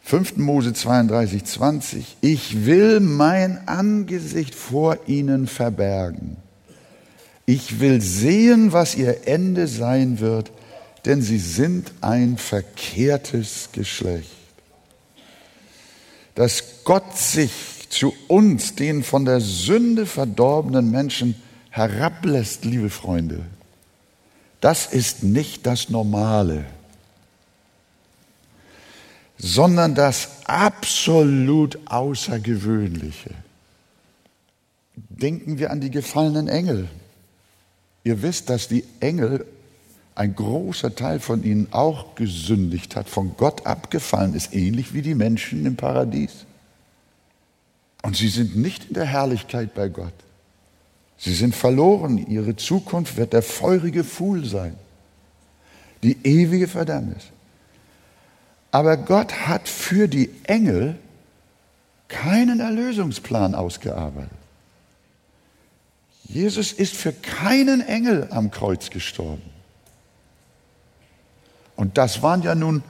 5. 0.06 0.36
Mose 0.36 0.72
32, 0.72 1.44
20, 1.44 2.16
ich 2.20 2.64
will 2.64 3.00
mein 3.00 3.66
Angesicht 3.66 4.54
vor 4.54 4.98
ihnen 5.08 5.48
verbergen. 5.48 6.36
Ich 7.44 7.80
will 7.80 8.00
sehen, 8.00 8.72
was 8.72 8.94
ihr 8.94 9.26
Ende 9.26 9.66
sein 9.66 10.20
wird, 10.20 10.52
denn 11.06 11.22
sie 11.22 11.40
sind 11.40 11.90
ein 12.02 12.36
verkehrtes 12.38 13.70
Geschlecht. 13.72 14.30
Dass 16.36 16.84
Gott 16.84 17.18
sich 17.18 17.88
zu 17.88 18.14
uns, 18.28 18.76
den 18.76 19.02
von 19.02 19.25
der 19.25 19.40
Sünde 19.40 20.06
verdorbenen 20.06 20.88
Menschen, 20.88 21.34
herablässt, 21.70 22.64
liebe 22.64 22.90
Freunde, 22.90 23.40
das 24.60 24.86
ist 24.86 25.25
nicht 25.25 25.66
das 25.66 25.90
Normale 25.90 26.64
sondern 29.38 29.95
das 29.95 30.28
absolut 30.45 31.78
Außergewöhnliche. 31.87 33.31
Denken 34.95 35.59
wir 35.59 35.71
an 35.71 35.81
die 35.81 35.90
gefallenen 35.90 36.49
Engel. 36.49 36.88
Ihr 38.05 38.23
wisst, 38.23 38.50
dass 38.50 38.69
die 38.69 38.85
Engel, 39.00 39.45
ein 40.14 40.35
großer 40.35 40.95
Teil 40.95 41.21
von 41.21 41.45
ihnen 41.45 41.69
auch 41.73 42.14
gesündigt 42.14 42.97
hat, 42.97 43.09
von 43.09 43.37
Gott 43.37 43.66
abgefallen 43.66 44.35
ist, 44.35 44.55
ähnlich 44.55 44.95
wie 44.95 45.02
die 45.02 45.14
Menschen 45.14 45.66
im 45.66 45.76
Paradies. 45.76 46.47
Und 48.02 48.16
sie 48.16 48.28
sind 48.28 48.57
nicht 48.57 48.87
in 48.87 48.95
der 48.95 49.05
Herrlichkeit 49.05 49.75
bei 49.75 49.88
Gott. 49.88 50.14
Sie 51.19 51.35
sind 51.35 51.55
verloren. 51.55 52.19
Ihre 52.19 52.57
Zukunft 52.57 53.16
wird 53.16 53.33
der 53.33 53.43
feurige 53.43 54.05
Pfuhl 54.05 54.45
sein. 54.45 54.76
Die 56.02 56.16
ewige 56.25 56.69
Verdammnis. 56.69 57.25
Aber 58.76 58.99
Gott 58.99 59.33
hat 59.49 59.71
für 59.71 60.06
die 60.06 60.28
Engel 60.45 60.99
keinen 62.09 62.61
Erlösungsplan 62.61 63.54
ausgearbeitet. 63.54 64.37
Jesus 66.25 66.75
ist 66.75 66.95
für 66.95 67.14
keinen 67.14 67.80
Engel 67.80 68.28
am 68.30 68.50
Kreuz 68.50 68.90
gestorben. 68.90 69.49
Und 71.75 71.97
das 71.97 72.21
waren 72.21 72.42
ja 72.42 72.54
nun 72.54 72.83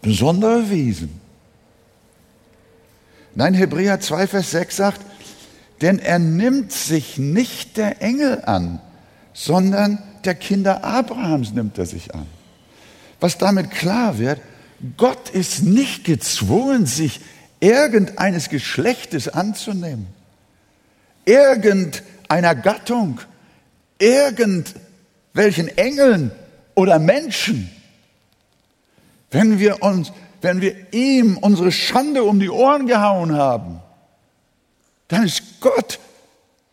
besondere 0.00 0.70
Wesen. 0.70 1.20
Nein, 3.34 3.54
Hebräer 3.54 3.98
2, 3.98 4.28
Vers 4.28 4.52
6 4.52 4.76
sagt, 4.76 5.00
denn 5.80 5.98
er 5.98 6.20
nimmt 6.20 6.70
sich 6.70 7.18
nicht 7.18 7.76
der 7.78 8.00
Engel 8.00 8.44
an, 8.44 8.78
sondern 9.32 10.00
der 10.24 10.36
Kinder 10.36 10.84
Abrahams 10.84 11.52
nimmt 11.52 11.78
er 11.78 11.86
sich 11.86 12.14
an. 12.14 12.28
Was 13.24 13.38
damit 13.38 13.70
klar 13.70 14.18
wird, 14.18 14.38
Gott 14.98 15.30
ist 15.30 15.62
nicht 15.62 16.04
gezwungen, 16.04 16.84
sich 16.84 17.22
irgendeines 17.58 18.50
Geschlechtes 18.50 19.28
anzunehmen, 19.28 20.08
irgendeiner 21.24 22.54
Gattung, 22.54 23.22
irgendwelchen 23.98 25.68
Engeln 25.78 26.32
oder 26.74 26.98
Menschen. 26.98 27.70
Wenn 29.30 29.58
wir 29.58 29.82
uns, 29.82 30.12
wenn 30.42 30.60
wir 30.60 30.92
ihm 30.92 31.38
unsere 31.38 31.72
Schande 31.72 32.24
um 32.24 32.40
die 32.40 32.50
Ohren 32.50 32.86
gehauen 32.86 33.34
haben, 33.34 33.80
dann 35.08 35.24
ist 35.24 35.62
Gott 35.62 35.98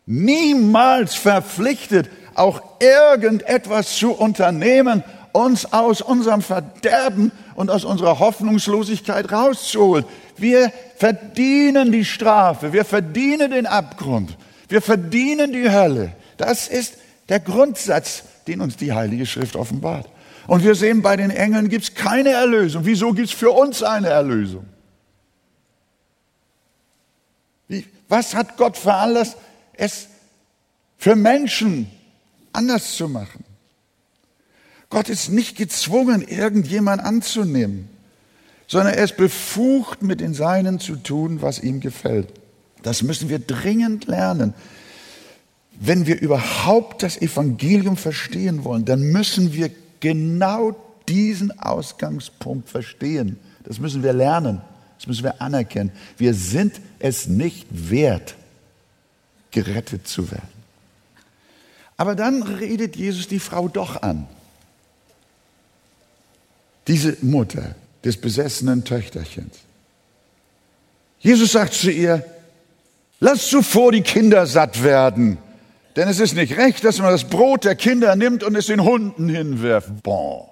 niemals 0.04 1.14
verpflichtet, 1.14 2.10
auch 2.34 2.62
irgendetwas 2.78 3.96
zu 3.96 4.12
unternehmen, 4.12 5.02
uns 5.32 5.72
aus 5.72 6.00
unserem 6.00 6.42
Verderben 6.42 7.32
und 7.54 7.70
aus 7.70 7.84
unserer 7.84 8.18
Hoffnungslosigkeit 8.18 9.30
rauszuholen. 9.32 10.04
Wir 10.36 10.72
verdienen 10.96 11.92
die 11.92 12.04
Strafe, 12.04 12.72
wir 12.72 12.84
verdienen 12.84 13.50
den 13.50 13.66
Abgrund, 13.66 14.36
wir 14.68 14.82
verdienen 14.82 15.52
die 15.52 15.70
Hölle. 15.70 16.12
Das 16.36 16.68
ist 16.68 16.94
der 17.28 17.40
Grundsatz, 17.40 18.24
den 18.46 18.60
uns 18.60 18.76
die 18.76 18.92
Heilige 18.92 19.26
Schrift 19.26 19.56
offenbart. 19.56 20.08
Und 20.46 20.64
wir 20.64 20.74
sehen, 20.74 21.02
bei 21.02 21.16
den 21.16 21.30
Engeln 21.30 21.68
gibt 21.68 21.84
es 21.84 21.94
keine 21.94 22.30
Erlösung. 22.30 22.84
Wieso 22.84 23.12
gibt 23.12 23.28
es 23.28 23.34
für 23.34 23.50
uns 23.50 23.82
eine 23.82 24.08
Erlösung? 24.08 24.66
Wie, 27.68 27.86
was 28.08 28.34
hat 28.34 28.56
Gott 28.56 28.76
veranlasst, 28.76 29.36
es 29.74 30.08
für 30.98 31.14
Menschen 31.14 31.90
anders 32.52 32.96
zu 32.96 33.08
machen? 33.08 33.44
Gott 34.92 35.08
ist 35.08 35.30
nicht 35.30 35.56
gezwungen, 35.56 36.20
irgendjemand 36.20 37.02
anzunehmen, 37.02 37.88
sondern 38.66 38.92
er 38.92 39.02
ist 39.02 39.16
befugt, 39.16 40.02
mit 40.02 40.20
den 40.20 40.34
Seinen 40.34 40.80
zu 40.80 40.96
tun, 40.96 41.40
was 41.40 41.60
ihm 41.60 41.80
gefällt. 41.80 42.28
Das 42.82 43.02
müssen 43.02 43.30
wir 43.30 43.38
dringend 43.38 44.06
lernen. 44.06 44.52
Wenn 45.80 46.06
wir 46.06 46.20
überhaupt 46.20 47.02
das 47.02 47.16
Evangelium 47.16 47.96
verstehen 47.96 48.64
wollen, 48.64 48.84
dann 48.84 49.00
müssen 49.00 49.54
wir 49.54 49.70
genau 50.00 50.76
diesen 51.08 51.58
Ausgangspunkt 51.58 52.68
verstehen. 52.68 53.38
Das 53.64 53.80
müssen 53.80 54.02
wir 54.02 54.12
lernen. 54.12 54.60
Das 54.98 55.06
müssen 55.06 55.24
wir 55.24 55.40
anerkennen. 55.40 55.90
Wir 56.18 56.34
sind 56.34 56.82
es 56.98 57.26
nicht 57.28 57.66
wert, 57.70 58.34
gerettet 59.52 60.06
zu 60.06 60.30
werden. 60.30 60.52
Aber 61.96 62.14
dann 62.14 62.42
redet 62.42 62.94
Jesus 62.94 63.26
die 63.26 63.40
Frau 63.40 63.68
doch 63.68 64.02
an. 64.02 64.28
Diese 66.88 67.16
Mutter 67.22 67.74
des 68.04 68.16
besessenen 68.16 68.84
Töchterchens. 68.84 69.58
Jesus 71.20 71.52
sagt 71.52 71.74
zu 71.74 71.90
ihr, 71.90 72.24
lass 73.20 73.48
zuvor 73.48 73.92
die 73.92 74.02
Kinder 74.02 74.46
satt 74.46 74.82
werden, 74.82 75.38
denn 75.94 76.08
es 76.08 76.18
ist 76.18 76.34
nicht 76.34 76.56
recht, 76.56 76.84
dass 76.84 76.98
man 76.98 77.10
das 77.10 77.24
Brot 77.24 77.64
der 77.64 77.76
Kinder 77.76 78.16
nimmt 78.16 78.42
und 78.42 78.56
es 78.56 78.66
den 78.66 78.82
Hunden 78.82 79.28
hinwirft. 79.28 80.02
Bon. 80.02 80.46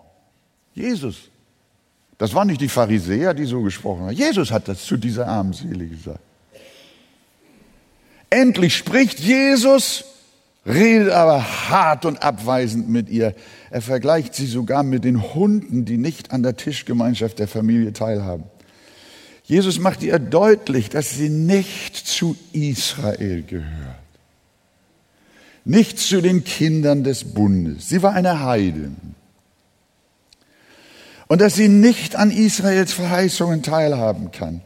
Jesus 0.75 1.31
das 2.21 2.35
waren 2.35 2.49
nicht 2.49 2.61
die 2.61 2.69
Pharisäer, 2.69 3.33
die 3.33 3.47
so 3.47 3.63
gesprochen 3.63 4.03
haben. 4.03 4.13
Jesus 4.13 4.51
hat 4.51 4.69
das 4.69 4.85
zu 4.85 4.99
dieser 4.99 5.27
armen 5.27 5.55
Seele 5.55 5.87
gesagt. 5.87 6.21
Endlich 8.29 8.77
spricht 8.77 9.19
Jesus, 9.19 10.05
redet 10.67 11.11
aber 11.11 11.43
hart 11.71 12.05
und 12.05 12.23
abweisend 12.23 12.89
mit 12.89 13.09
ihr. 13.09 13.35
Er 13.71 13.83
vergleicht 13.83 14.35
sie 14.35 14.47
sogar 14.47 14.83
mit 14.83 15.05
den 15.05 15.35
Hunden, 15.35 15.85
die 15.85 15.97
nicht 15.97 16.33
an 16.33 16.43
der 16.43 16.57
Tischgemeinschaft 16.57 17.39
der 17.39 17.49
Familie 17.49 17.93
teilhaben. 17.93 18.45
Jesus 19.45 19.81
macht 19.81 20.03
ihr 20.03 20.19
deutlich, 20.19 20.91
dass 20.91 21.11
sie 21.11 21.29
nicht 21.29 21.97
zu 21.97 22.37
Israel 22.53 23.43
gehört. 23.43 23.97
Nicht 25.65 25.99
zu 25.99 26.21
den 26.21 26.45
Kindern 26.45 27.05
des 27.05 27.25
Bundes. 27.25 27.89
Sie 27.89 28.03
war 28.03 28.13
eine 28.13 28.45
Heidin 28.45 28.97
und 31.31 31.41
dass 31.41 31.55
sie 31.55 31.69
nicht 31.69 32.17
an 32.17 32.33
Israels 32.33 32.93
Verheißungen 32.93 33.63
teilhaben 33.63 34.33
kann. 34.33 34.63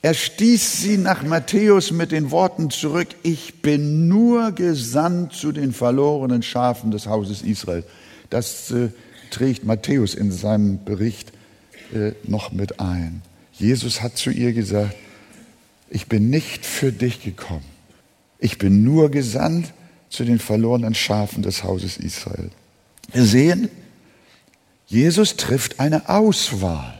Er 0.00 0.14
stieß 0.14 0.80
sie 0.82 0.96
nach 0.96 1.24
Matthäus 1.24 1.90
mit 1.90 2.12
den 2.12 2.30
Worten 2.30 2.70
zurück, 2.70 3.08
ich 3.24 3.62
bin 3.62 4.06
nur 4.06 4.52
gesandt 4.52 5.32
zu 5.32 5.50
den 5.50 5.72
verlorenen 5.72 6.42
Schafen 6.42 6.92
des 6.92 7.06
Hauses 7.06 7.42
Israel. 7.42 7.82
Das 8.30 8.70
äh, 8.70 8.90
trägt 9.30 9.64
Matthäus 9.64 10.14
in 10.14 10.30
seinem 10.30 10.84
Bericht 10.84 11.32
äh, 11.92 12.12
noch 12.22 12.52
mit 12.52 12.78
ein. 12.78 13.22
Jesus 13.52 14.00
hat 14.00 14.16
zu 14.16 14.30
ihr 14.30 14.52
gesagt, 14.52 14.94
ich 15.90 16.06
bin 16.06 16.30
nicht 16.30 16.64
für 16.64 16.92
dich 16.92 17.22
gekommen. 17.22 17.64
Ich 18.38 18.58
bin 18.58 18.84
nur 18.84 19.10
gesandt 19.10 19.72
zu 20.10 20.24
den 20.24 20.38
verlorenen 20.38 20.94
Schafen 20.94 21.42
des 21.42 21.64
Hauses 21.64 21.96
Israel. 21.96 22.50
Wir 23.12 23.24
sehen, 23.24 23.68
Jesus 24.86 25.36
trifft 25.36 25.80
eine 25.80 26.08
Auswahl. 26.08 26.94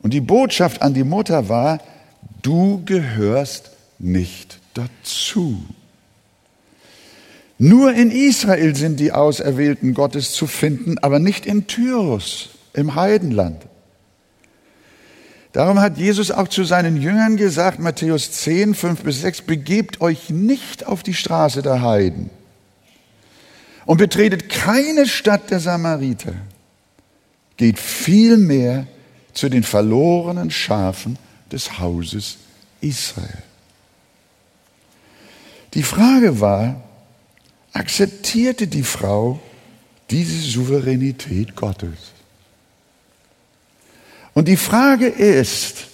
Und 0.00 0.14
die 0.14 0.20
Botschaft 0.20 0.82
an 0.82 0.94
die 0.94 1.02
Mutter 1.02 1.48
war, 1.48 1.80
du 2.42 2.82
gehörst 2.84 3.70
nicht 3.98 4.58
dazu. 4.74 5.64
Nur 7.58 7.92
in 7.94 8.10
Israel 8.10 8.76
sind 8.76 9.00
die 9.00 9.12
Auserwählten 9.12 9.94
Gottes 9.94 10.32
zu 10.32 10.46
finden, 10.46 10.98
aber 10.98 11.18
nicht 11.18 11.46
in 11.46 11.66
Tyrus, 11.66 12.50
im 12.74 12.94
Heidenland. 12.94 13.62
Darum 15.52 15.80
hat 15.80 15.96
Jesus 15.96 16.30
auch 16.30 16.48
zu 16.48 16.64
seinen 16.64 17.00
Jüngern 17.00 17.38
gesagt, 17.38 17.78
Matthäus 17.78 18.30
10, 18.30 18.74
5 18.74 19.02
bis 19.02 19.22
6, 19.22 19.42
begebt 19.42 20.02
euch 20.02 20.28
nicht 20.28 20.86
auf 20.86 21.02
die 21.02 21.14
Straße 21.14 21.62
der 21.62 21.80
Heiden 21.80 22.28
und 23.86 23.96
betretet 23.96 24.50
keine 24.50 25.06
Stadt 25.06 25.50
der 25.50 25.60
Samariter 25.60 26.34
geht 27.56 27.78
vielmehr 27.78 28.86
zu 29.32 29.48
den 29.48 29.62
verlorenen 29.62 30.50
Schafen 30.50 31.18
des 31.52 31.78
Hauses 31.78 32.38
Israel. 32.80 33.42
Die 35.74 35.82
Frage 35.82 36.40
war, 36.40 36.82
akzeptierte 37.72 38.66
die 38.66 38.82
Frau 38.82 39.40
diese 40.10 40.38
Souveränität 40.38 41.54
Gottes? 41.54 42.12
Und 44.32 44.48
die 44.48 44.56
Frage 44.56 45.06
ist, 45.06 45.86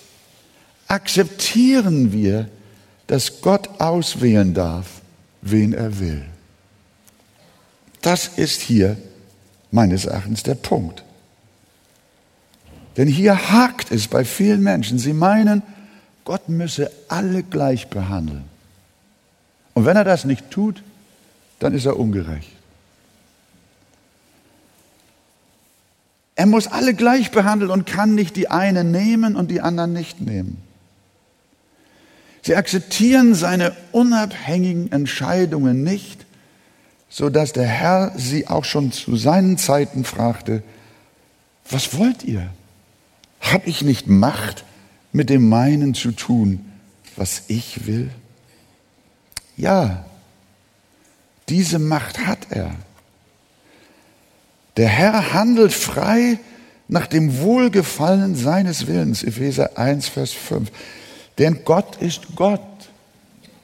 akzeptieren 0.88 2.12
wir, 2.12 2.48
dass 3.06 3.40
Gott 3.40 3.80
auswählen 3.80 4.54
darf, 4.54 5.00
wen 5.40 5.72
er 5.72 5.98
will? 5.98 6.24
Das 8.00 8.28
ist 8.36 8.60
hier 8.60 8.96
meines 9.70 10.04
Erachtens 10.04 10.42
der 10.42 10.56
Punkt. 10.56 11.04
Denn 12.96 13.08
hier 13.08 13.50
hakt 13.50 13.90
es 13.90 14.08
bei 14.08 14.24
vielen 14.24 14.62
Menschen. 14.62 14.98
Sie 14.98 15.12
meinen, 15.12 15.62
Gott 16.24 16.48
müsse 16.48 16.90
alle 17.08 17.42
gleich 17.42 17.88
behandeln. 17.88 18.44
Und 19.74 19.86
wenn 19.86 19.96
er 19.96 20.04
das 20.04 20.24
nicht 20.24 20.50
tut, 20.50 20.82
dann 21.58 21.74
ist 21.74 21.86
er 21.86 21.98
ungerecht. 21.98 22.50
Er 26.34 26.46
muss 26.46 26.66
alle 26.66 26.94
gleich 26.94 27.30
behandeln 27.30 27.70
und 27.70 27.86
kann 27.86 28.14
nicht 28.14 28.36
die 28.36 28.48
einen 28.48 28.90
nehmen 28.90 29.36
und 29.36 29.50
die 29.50 29.60
anderen 29.60 29.92
nicht 29.92 30.20
nehmen. 30.20 30.62
Sie 32.42 32.56
akzeptieren 32.56 33.34
seine 33.34 33.76
unabhängigen 33.92 34.90
Entscheidungen 34.90 35.84
nicht, 35.84 36.26
so 37.08 37.30
dass 37.30 37.52
der 37.52 37.66
Herr 37.66 38.12
sie 38.16 38.48
auch 38.48 38.64
schon 38.64 38.90
zu 38.90 39.16
seinen 39.16 39.58
Zeiten 39.58 40.04
fragte, 40.04 40.62
was 41.70 41.96
wollt 41.96 42.24
ihr? 42.24 42.50
Hab 43.42 43.66
ich 43.66 43.82
nicht 43.82 44.06
Macht, 44.06 44.64
mit 45.12 45.28
dem 45.28 45.48
meinen 45.48 45.94
zu 45.94 46.12
tun, 46.12 46.64
was 47.16 47.42
ich 47.48 47.86
will? 47.86 48.10
Ja, 49.56 50.06
diese 51.48 51.78
Macht 51.78 52.26
hat 52.26 52.46
er. 52.50 52.74
Der 54.78 54.88
Herr 54.88 55.34
handelt 55.34 55.72
frei 55.72 56.38
nach 56.88 57.06
dem 57.06 57.40
Wohlgefallen 57.40 58.36
seines 58.36 58.86
Willens. 58.86 59.22
Epheser 59.22 59.76
1, 59.76 60.08
Vers 60.08 60.32
5. 60.32 60.70
Denn 61.38 61.64
Gott 61.64 61.96
ist 61.96 62.34
Gott 62.36 62.60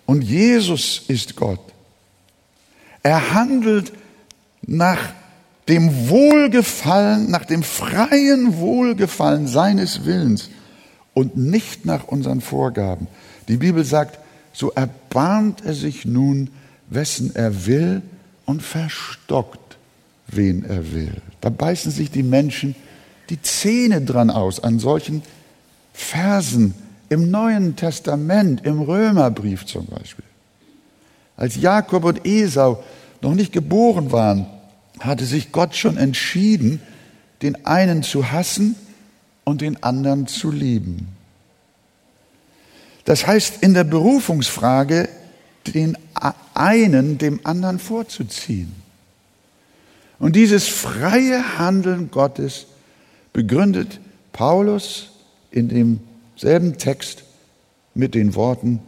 und 0.05 0.23
Jesus 0.23 1.03
ist 1.09 1.37
Gott. 1.37 1.61
Er 3.03 3.33
handelt 3.33 3.93
nach 4.63 5.13
dem 5.69 6.09
Wohlgefallen, 6.09 7.31
nach 7.31 7.45
dem 7.45 7.63
freien 7.63 8.59
Wohlgefallen 8.59 9.47
seines 9.47 10.07
Willens 10.07 10.49
und 11.13 11.37
nicht 11.37 11.85
nach 11.85 12.05
unseren 12.09 12.41
Vorgaben. 12.41 13.07
Die 13.49 13.59
Bibel 13.59 13.85
sagt, 13.85 14.19
so 14.53 14.73
erbarmt 14.73 15.65
er 15.65 15.75
sich 15.75 16.05
nun, 16.05 16.51
wessen 16.89 17.37
er 17.37 17.67
will 17.67 18.03
und 18.47 18.63
verstockt, 18.63 19.77
wen 20.27 20.65
er 20.65 20.93
will. 20.93 21.21
Da 21.41 21.51
beißen 21.51 21.93
sich 21.93 22.11
die 22.11 22.23
Menschen 22.23 22.75
die 23.29 23.41
Zähne 23.43 24.01
dran 24.01 24.31
aus 24.31 24.63
an 24.63 24.79
solchen 24.79 25.23
Versen 25.93 26.75
im 27.11 27.31
Neuen 27.31 27.77
Testament, 27.77 28.65
im 28.65 28.81
Römerbrief 28.81 29.67
zum 29.67 29.87
Beispiel. 29.87 30.25
Als 31.37 31.57
Jakob 31.57 32.05
und 32.05 32.27
Esau 32.27 32.83
noch 33.21 33.35
nicht 33.35 33.53
geboren 33.53 34.13
waren, 34.13 34.47
hatte 35.01 35.25
sich 35.25 35.53
Gott 35.53 35.77
schon 35.77 35.97
entschieden, 35.97 36.81
den 37.43 37.67
einen 37.67 38.03
zu 38.03 38.33
hassen 38.33 38.77
und 39.45 39.61
den 39.61 39.83
anderen 39.83 40.27
zu 40.27 40.51
lieben. 40.51 41.09
Das 43.05 43.27
heißt, 43.27 43.63
in 43.63 43.75
der 43.75 43.85
Berufungsfrage 43.85 45.09
den 45.67 45.97
einen 46.55 47.19
dem 47.19 47.41
anderen 47.45 47.79
vorzuziehen. 47.79 48.75
Und 50.19 50.35
dieses 50.37 50.67
freie 50.67 51.59
Handeln 51.59 52.11
Gottes 52.11 52.67
begründet 53.33 54.01
Paulus 54.33 55.11
in 55.51 55.69
demselben 55.69 56.77
Text 56.77 57.23
mit 57.95 58.15
den 58.15 58.35
Worten, 58.35 58.81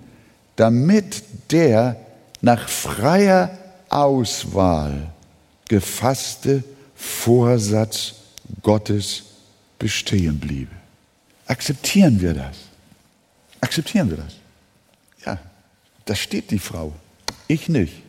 damit 0.56 1.22
der 1.50 1.96
nach 2.40 2.68
freier 2.68 3.56
Auswahl 3.88 5.12
gefasste 5.70 6.64
Vorsatz 6.96 8.14
Gottes 8.60 9.22
bestehen 9.78 10.40
bliebe. 10.40 10.72
Akzeptieren 11.46 12.20
wir 12.20 12.34
das? 12.34 12.56
Akzeptieren 13.60 14.10
wir 14.10 14.16
das? 14.16 14.34
Ja, 15.24 15.38
da 16.06 16.16
steht 16.16 16.50
die 16.50 16.58
Frau. 16.58 16.92
Ich 17.46 17.68
nicht. 17.68 18.02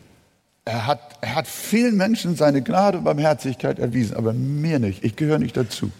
Er 0.65 0.87
hat, 0.87 1.19
er 1.21 1.35
hat 1.35 1.47
vielen 1.47 1.97
Menschen 1.97 2.35
seine 2.35 2.63
Gnade 2.63 2.97
und 2.97 3.03
Barmherzigkeit 3.03 3.77
erwiesen, 3.77 4.17
aber 4.17 4.33
mir 4.33 4.79
nicht. 4.79 5.03
Ich 5.03 5.15
gehöre 5.15 5.37
nicht 5.37 5.55
dazu. 5.55 5.91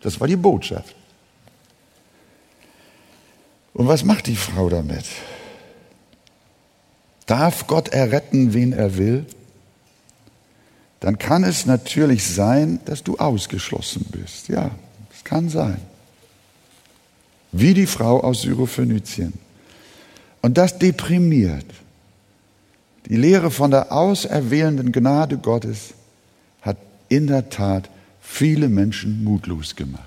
Das 0.00 0.18
war 0.18 0.26
die 0.26 0.36
Botschaft. 0.36 0.96
Und 3.74 3.86
was 3.86 4.02
macht 4.02 4.26
die 4.26 4.36
Frau 4.36 4.68
damit? 4.68 5.04
Darf 7.26 7.68
Gott 7.68 7.90
erretten, 7.90 8.54
wen 8.54 8.72
er 8.72 8.96
will? 8.96 9.24
Dann 11.02 11.18
kann 11.18 11.42
es 11.42 11.66
natürlich 11.66 12.24
sein, 12.24 12.78
dass 12.84 13.02
du 13.02 13.16
ausgeschlossen 13.16 14.06
bist. 14.12 14.46
Ja, 14.46 14.70
es 15.12 15.24
kann 15.24 15.48
sein. 15.48 15.78
Wie 17.50 17.74
die 17.74 17.88
Frau 17.88 18.20
aus 18.20 18.42
Syrophönizien. 18.42 19.32
Und 20.42 20.56
das 20.58 20.78
deprimiert. 20.78 21.66
Die 23.06 23.16
Lehre 23.16 23.50
von 23.50 23.72
der 23.72 23.90
auserwählenden 23.90 24.92
Gnade 24.92 25.38
Gottes 25.38 25.94
hat 26.60 26.76
in 27.08 27.26
der 27.26 27.50
Tat 27.50 27.90
viele 28.20 28.68
Menschen 28.68 29.24
mutlos 29.24 29.74
gemacht. 29.74 30.04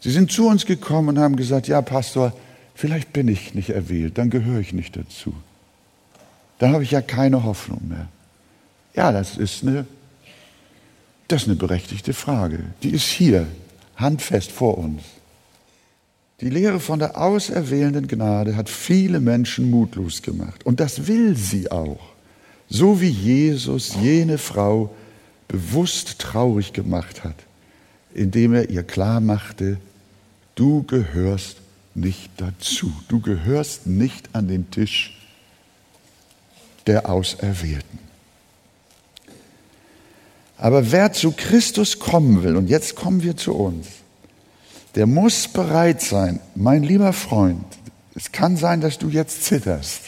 Sie 0.00 0.10
sind 0.10 0.32
zu 0.32 0.48
uns 0.48 0.66
gekommen 0.66 1.10
und 1.10 1.18
haben 1.20 1.36
gesagt, 1.36 1.68
ja 1.68 1.80
Pastor, 1.82 2.32
vielleicht 2.74 3.12
bin 3.12 3.28
ich 3.28 3.54
nicht 3.54 3.70
erwählt, 3.70 4.18
dann 4.18 4.28
gehöre 4.28 4.58
ich 4.58 4.72
nicht 4.72 4.96
dazu. 4.96 5.34
Dann 6.58 6.72
habe 6.72 6.82
ich 6.82 6.90
ja 6.90 7.00
keine 7.00 7.44
Hoffnung 7.44 7.80
mehr. 7.86 8.08
Ja, 8.94 9.12
das 9.12 9.36
ist 9.36 9.62
eine, 9.62 9.86
das 11.28 11.42
ist 11.42 11.48
eine 11.48 11.56
berechtigte 11.56 12.14
Frage. 12.14 12.60
Die 12.82 12.90
ist 12.90 13.06
hier, 13.06 13.46
handfest 13.96 14.52
vor 14.52 14.78
uns. 14.78 15.02
Die 16.40 16.50
Lehre 16.50 16.80
von 16.80 16.98
der 16.98 17.20
auserwählenden 17.20 18.08
Gnade 18.08 18.56
hat 18.56 18.68
viele 18.68 19.20
Menschen 19.20 19.70
mutlos 19.70 20.22
gemacht. 20.22 20.66
Und 20.66 20.80
das 20.80 21.06
will 21.06 21.36
sie 21.36 21.70
auch. 21.70 22.00
So 22.68 23.00
wie 23.00 23.08
Jesus 23.08 23.94
jene 24.00 24.38
Frau 24.38 24.94
bewusst 25.48 26.18
traurig 26.18 26.72
gemacht 26.72 27.24
hat, 27.24 27.36
indem 28.12 28.54
er 28.54 28.70
ihr 28.70 28.82
klar 28.82 29.20
machte, 29.20 29.78
du 30.54 30.82
gehörst 30.82 31.58
nicht 31.94 32.30
dazu, 32.38 32.92
du 33.08 33.20
gehörst 33.20 33.86
nicht 33.86 34.28
an 34.32 34.48
den 34.48 34.70
Tisch 34.70 35.16
der 36.86 37.08
Auserwählten. 37.08 38.03
Aber 40.64 40.90
wer 40.92 41.12
zu 41.12 41.32
Christus 41.32 41.98
kommen 41.98 42.42
will, 42.42 42.56
und 42.56 42.70
jetzt 42.70 42.96
kommen 42.96 43.22
wir 43.22 43.36
zu 43.36 43.52
uns, 43.54 43.86
der 44.94 45.06
muss 45.06 45.46
bereit 45.46 46.00
sein, 46.00 46.40
mein 46.54 46.82
lieber 46.82 47.12
Freund, 47.12 47.66
es 48.14 48.32
kann 48.32 48.56
sein, 48.56 48.80
dass 48.80 48.96
du 48.96 49.10
jetzt 49.10 49.44
zitterst. 49.44 50.04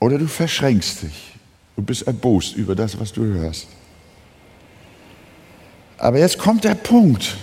Oder 0.00 0.18
du 0.18 0.26
verschränkst 0.26 1.02
dich 1.02 1.34
und 1.76 1.86
bist 1.86 2.08
erbost 2.08 2.56
über 2.56 2.74
das, 2.74 2.98
was 2.98 3.12
du 3.12 3.22
hörst. 3.22 3.68
Aber 5.96 6.18
jetzt 6.18 6.38
kommt 6.38 6.64
der 6.64 6.74
Punkt. 6.74 7.36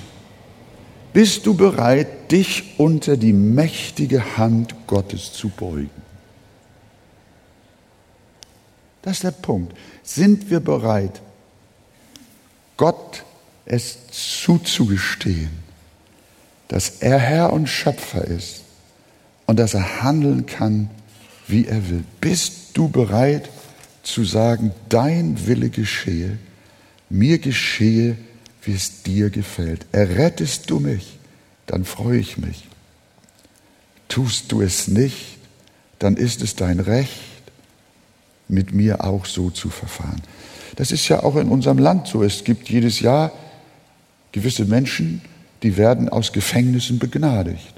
Bist 1.13 1.45
du 1.45 1.53
bereit, 1.53 2.33
dich 2.33 2.77
unter 2.77 3.15
die 3.15 3.31
mächtige 3.31 4.35
Hand 4.35 4.75
Gottes 4.87 5.31
zu 5.31 5.47
beugen? 5.47 6.04
Das 9.05 9.17
ist 9.17 9.23
der 9.23 9.31
Punkt. 9.31 9.77
Sind 10.03 10.49
wir 10.49 10.59
bereit, 10.59 11.21
Gott 12.75 13.23
es 13.65 13.99
zuzugestehen, 14.11 15.51
dass 16.67 16.89
er 17.01 17.19
Herr 17.19 17.53
und 17.53 17.67
Schöpfer 17.67 18.25
ist 18.25 18.63
und 19.45 19.57
dass 19.59 19.75
er 19.75 20.01
handeln 20.01 20.47
kann, 20.47 20.89
wie 21.47 21.67
er 21.67 21.87
will? 21.89 22.03
Bist 22.19 22.71
du 22.73 22.89
bereit 22.89 23.49
zu 24.01 24.23
sagen, 24.23 24.71
dein 24.89 25.47
Wille 25.47 25.69
geschehe, 25.69 26.39
mir 27.09 27.37
geschehe, 27.37 28.17
wie 28.63 28.73
es 28.73 29.03
dir 29.03 29.29
gefällt. 29.29 29.85
Errettest 29.91 30.71
du 30.71 30.79
mich, 30.79 31.19
dann 31.67 31.85
freue 31.85 32.17
ich 32.17 32.37
mich. 32.37 32.67
Tust 34.09 34.51
du 34.51 34.61
es 34.61 34.87
nicht, 34.87 35.37
dann 35.99 36.17
ist 36.17 36.41
es 36.41 36.55
dein 36.55 36.79
Recht, 36.79 37.34
mit 38.47 38.73
mir 38.73 39.03
auch 39.03 39.25
so 39.25 39.49
zu 39.49 39.69
verfahren. 39.69 40.21
Das 40.75 40.91
ist 40.91 41.07
ja 41.07 41.23
auch 41.23 41.35
in 41.35 41.49
unserem 41.49 41.77
Land 41.77 42.07
so. 42.07 42.23
Es 42.23 42.43
gibt 42.43 42.69
jedes 42.69 42.99
Jahr 42.99 43.31
gewisse 44.31 44.65
Menschen, 44.65 45.21
die 45.63 45.77
werden 45.77 46.09
aus 46.09 46.33
Gefängnissen 46.33 46.99
begnadigt. 46.99 47.73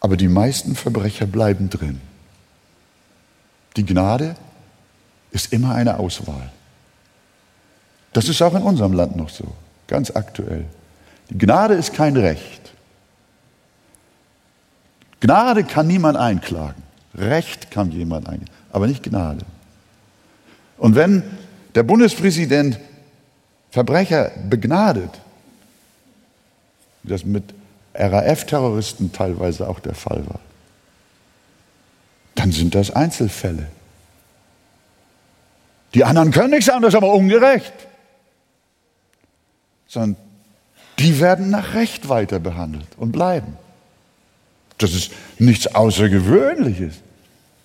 Aber 0.00 0.16
die 0.16 0.28
meisten 0.28 0.76
Verbrecher 0.76 1.26
bleiben 1.26 1.70
drin. 1.70 2.00
Die 3.76 3.84
Gnade 3.84 4.36
ist 5.30 5.52
immer 5.52 5.74
eine 5.74 5.98
Auswahl. 5.98 6.52
Das 8.12 8.28
ist 8.28 8.40
auch 8.42 8.54
in 8.54 8.62
unserem 8.62 8.92
Land 8.92 9.16
noch 9.16 9.28
so, 9.28 9.52
ganz 9.86 10.10
aktuell. 10.10 10.64
Die 11.30 11.38
Gnade 11.38 11.74
ist 11.74 11.92
kein 11.92 12.16
Recht. 12.16 12.72
Gnade 15.20 15.64
kann 15.64 15.86
niemand 15.86 16.16
einklagen. 16.16 16.82
Recht 17.18 17.70
kann 17.70 17.90
jemand 17.90 18.28
einklagen, 18.28 18.54
aber 18.70 18.86
nicht 18.86 19.02
Gnade. 19.02 19.44
Und 20.76 20.94
wenn 20.94 21.22
der 21.74 21.82
Bundespräsident 21.82 22.78
Verbrecher 23.70 24.30
begnadet, 24.48 25.10
wie 27.02 27.10
das 27.10 27.24
mit 27.24 27.44
RAF-Terroristen 27.94 29.12
teilweise 29.12 29.68
auch 29.68 29.80
der 29.80 29.94
Fall 29.94 30.26
war, 30.26 30.40
dann 32.34 32.52
sind 32.52 32.74
das 32.74 32.90
Einzelfälle. 32.90 33.66
Die 35.94 36.04
anderen 36.04 36.30
können 36.30 36.50
nichts 36.50 36.68
anderes, 36.68 36.94
aber 36.94 37.12
ungerecht. 37.12 37.72
Sondern 39.86 40.16
die 40.98 41.18
werden 41.20 41.50
nach 41.50 41.74
Recht 41.74 42.08
weiter 42.08 42.38
behandelt 42.38 42.88
und 42.96 43.12
bleiben. 43.12 43.56
Das 44.78 44.94
ist 44.94 45.12
nichts 45.38 45.66
Außergewöhnliches. 45.74 46.94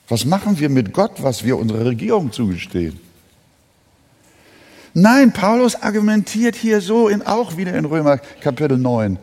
Was 0.07 0.25
machen 0.25 0.59
wir 0.59 0.69
mit 0.69 0.93
Gott, 0.93 1.23
was 1.23 1.43
wir 1.43 1.57
unserer 1.57 1.85
Regierung 1.85 2.31
zugestehen? 2.31 2.99
Nein, 4.93 5.33
Paulus 5.33 5.75
argumentiert 5.75 6.55
hier 6.55 6.81
so 6.81 7.07
in, 7.07 7.23
auch 7.23 7.57
wieder 7.57 7.73
in 7.73 7.85
Römer 7.85 8.17
Kapitel 8.17 8.77
9. 8.77 9.17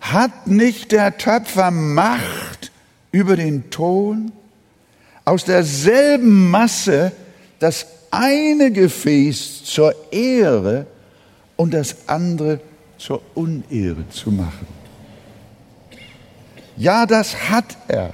Hat 0.00 0.46
nicht 0.46 0.92
der 0.92 1.18
Töpfer 1.18 1.70
Macht 1.70 2.70
über 3.10 3.36
den 3.36 3.70
Ton? 3.70 4.30
Aus 5.24 5.44
derselben 5.44 6.50
Masse 6.50 7.12
das 7.58 7.86
eine 8.10 8.70
Gefäß 8.70 9.64
zur 9.64 9.94
Ehre 10.12 10.86
und 11.56 11.74
das 11.74 12.08
andere 12.08 12.60
zur 12.96 13.20
Unehre 13.34 14.08
zu 14.10 14.30
machen. 14.30 14.66
Ja, 16.76 17.06
das 17.06 17.50
hat 17.50 17.76
er. 17.88 18.12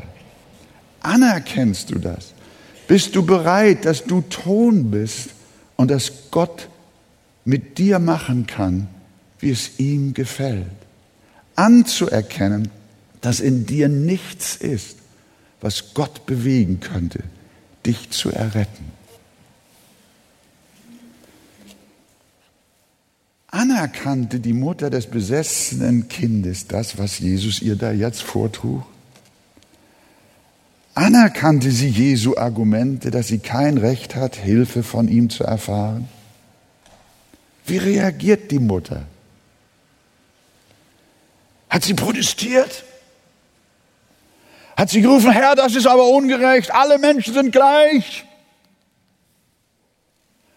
Anerkennst 1.04 1.90
du 1.90 1.98
das? 1.98 2.32
Bist 2.88 3.14
du 3.14 3.24
bereit, 3.24 3.84
dass 3.84 4.04
du 4.04 4.22
Ton 4.22 4.90
bist 4.90 5.30
und 5.76 5.90
dass 5.90 6.30
Gott 6.30 6.68
mit 7.44 7.76
dir 7.76 7.98
machen 7.98 8.46
kann, 8.46 8.88
wie 9.38 9.50
es 9.50 9.78
ihm 9.78 10.14
gefällt? 10.14 10.66
Anzuerkennen, 11.56 12.70
dass 13.20 13.40
in 13.40 13.66
dir 13.66 13.88
nichts 13.88 14.56
ist, 14.56 14.96
was 15.60 15.92
Gott 15.92 16.24
bewegen 16.24 16.80
könnte, 16.80 17.22
dich 17.84 18.10
zu 18.10 18.30
erretten. 18.30 18.92
Anerkannte 23.48 24.40
die 24.40 24.54
Mutter 24.54 24.88
des 24.88 25.06
besessenen 25.06 26.08
Kindes 26.08 26.66
das, 26.66 26.96
was 26.96 27.18
Jesus 27.18 27.60
ihr 27.60 27.76
da 27.76 27.92
jetzt 27.92 28.22
vortrug? 28.22 28.84
Anerkannte 30.94 31.72
sie 31.72 31.88
Jesu 31.88 32.36
Argumente, 32.36 33.10
dass 33.10 33.26
sie 33.26 33.40
kein 33.40 33.78
Recht 33.78 34.14
hat, 34.14 34.36
Hilfe 34.36 34.84
von 34.84 35.08
ihm 35.08 35.28
zu 35.28 35.42
erfahren? 35.42 36.08
Wie 37.66 37.78
reagiert 37.78 38.50
die 38.50 38.60
Mutter? 38.60 39.02
Hat 41.68 41.82
sie 41.82 41.94
protestiert? 41.94 42.84
Hat 44.76 44.90
sie 44.90 45.00
gerufen, 45.00 45.32
Herr, 45.32 45.56
das 45.56 45.74
ist 45.74 45.86
aber 45.86 46.08
ungerecht, 46.08 46.72
alle 46.72 46.98
Menschen 46.98 47.34
sind 47.34 47.50
gleich 47.50 48.24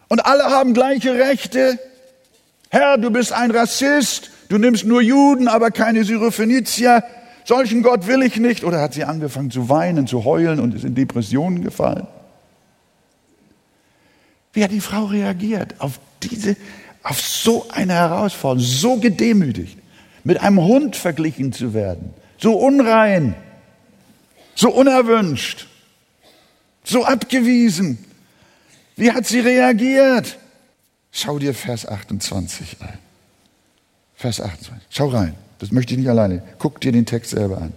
und 0.07 0.25
alle 0.25 0.45
haben 0.45 0.73
gleiche 0.73 1.13
Rechte? 1.13 1.79
Herr, 2.69 2.97
du 2.97 3.09
bist 3.09 3.31
ein 3.31 3.51
Rassist, 3.51 4.29
du 4.49 4.57
nimmst 4.57 4.85
nur 4.85 5.01
Juden, 5.01 5.47
aber 5.47 5.71
keine 5.71 6.03
Syrophenizier. 6.03 7.03
Solchen 7.47 7.81
Gott 7.81 8.07
will 8.07 8.23
ich 8.23 8.35
nicht. 8.35 8.65
Oder 8.65 8.81
hat 8.81 8.93
sie 8.93 9.05
angefangen 9.05 9.51
zu 9.51 9.69
weinen, 9.69 10.05
zu 10.05 10.25
heulen 10.25 10.59
und 10.59 10.75
ist 10.75 10.83
in 10.83 10.95
Depressionen 10.95 11.61
gefallen? 11.63 12.05
Wie 14.51 14.63
hat 14.65 14.71
die 14.71 14.81
Frau 14.81 15.05
reagiert 15.05 15.75
auf 15.79 15.97
diese, 16.21 16.57
auf 17.03 17.21
so 17.21 17.65
eine 17.69 17.93
Herausforderung, 17.93 18.67
so 18.67 18.97
gedemütigt, 18.97 19.77
mit 20.25 20.41
einem 20.41 20.59
Hund 20.59 20.97
verglichen 20.97 21.53
zu 21.53 21.73
werden, 21.73 22.13
so 22.37 22.53
unrein, 22.53 23.33
so 24.53 24.69
unerwünscht, 24.69 25.67
so 26.83 27.05
abgewiesen? 27.05 27.97
Wie 28.97 29.13
hat 29.13 29.25
sie 29.25 29.39
reagiert? 29.39 30.37
Schau 31.13 31.39
dir 31.39 31.53
Vers 31.53 31.87
28 31.87 32.81
ein. 32.81 32.97
Vers 34.15 34.41
28. 34.41 34.85
Schau 34.89 35.07
rein. 35.07 35.46
Das 35.59 35.71
möchte 35.71 35.93
ich 35.93 35.99
nicht 35.99 36.09
alleine. 36.09 36.43
Guck 36.59 36.81
dir 36.81 36.91
den 36.91 37.05
Text 37.05 37.31
selber 37.31 37.57
an. 37.57 37.73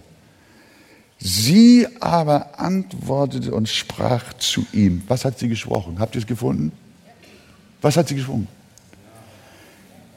Sie 1.17 1.87
aber 1.99 2.59
antwortete 2.59 3.53
und 3.53 3.69
sprach 3.69 4.33
zu 4.33 4.65
ihm. 4.73 5.03
Was 5.07 5.23
hat 5.23 5.37
sie 5.37 5.47
gesprochen? 5.47 5.99
Habt 5.99 6.15
ihr 6.15 6.21
es 6.21 6.27
gefunden? 6.27 6.71
Was 7.81 7.95
hat 7.97 8.07
sie 8.07 8.15
gesprochen? 8.15 8.47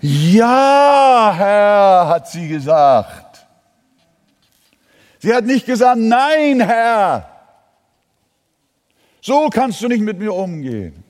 Ja, 0.01 1.35
Herr, 1.37 2.09
hat 2.09 2.31
sie 2.31 2.49
gesagt. 2.49 3.47
Sie 5.19 5.33
hat 5.33 5.45
nicht 5.47 5.65
gesagt, 5.65 5.99
nein, 5.99 6.61
Herr. 6.61 7.31
So 9.23 9.49
kannst 9.49 9.81
du 9.81 9.89
nicht 9.89 10.03
mit 10.03 10.19
mir 10.19 10.35
umgehen. 10.35 11.03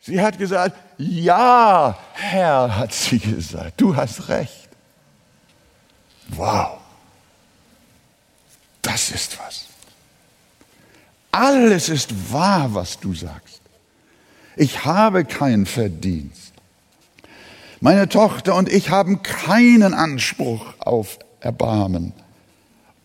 Sie 0.00 0.20
hat 0.20 0.36
gesagt, 0.36 0.76
ja, 0.98 1.96
Herr, 2.12 2.76
hat 2.76 2.92
sie 2.92 3.18
gesagt, 3.18 3.80
du 3.80 3.96
hast 3.96 4.28
recht. 4.28 4.63
Wow, 6.36 6.78
das 8.82 9.10
ist 9.10 9.38
was. 9.38 9.66
Alles 11.30 11.88
ist 11.88 12.32
wahr, 12.32 12.74
was 12.74 13.00
du 13.00 13.14
sagst. 13.14 13.60
Ich 14.56 14.84
habe 14.84 15.24
keinen 15.24 15.66
Verdienst. 15.66 16.52
Meine 17.80 18.08
Tochter 18.08 18.54
und 18.54 18.68
ich 18.72 18.90
haben 18.90 19.22
keinen 19.22 19.94
Anspruch 19.94 20.74
auf 20.78 21.18
Erbarmen 21.40 22.12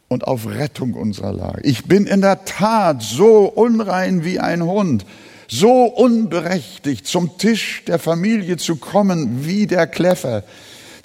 und 0.08 0.28
auf 0.28 0.48
Rettung 0.48 0.94
unserer 0.94 1.34
Lage. 1.34 1.62
Ich 1.64 1.86
bin 1.86 2.06
in 2.06 2.22
der 2.22 2.46
Tat 2.46 3.02
so 3.02 3.46
unrein 3.46 4.24
wie 4.24 4.40
ein 4.40 4.64
Hund 4.64 5.06
so 5.50 5.86
unberechtigt 5.86 7.08
zum 7.08 7.38
Tisch 7.38 7.84
der 7.88 8.00
Familie 8.00 8.58
zu 8.58 8.76
kommen 8.76 9.46
wie 9.46 9.66
der 9.66 9.88
Kläffer. 9.88 10.44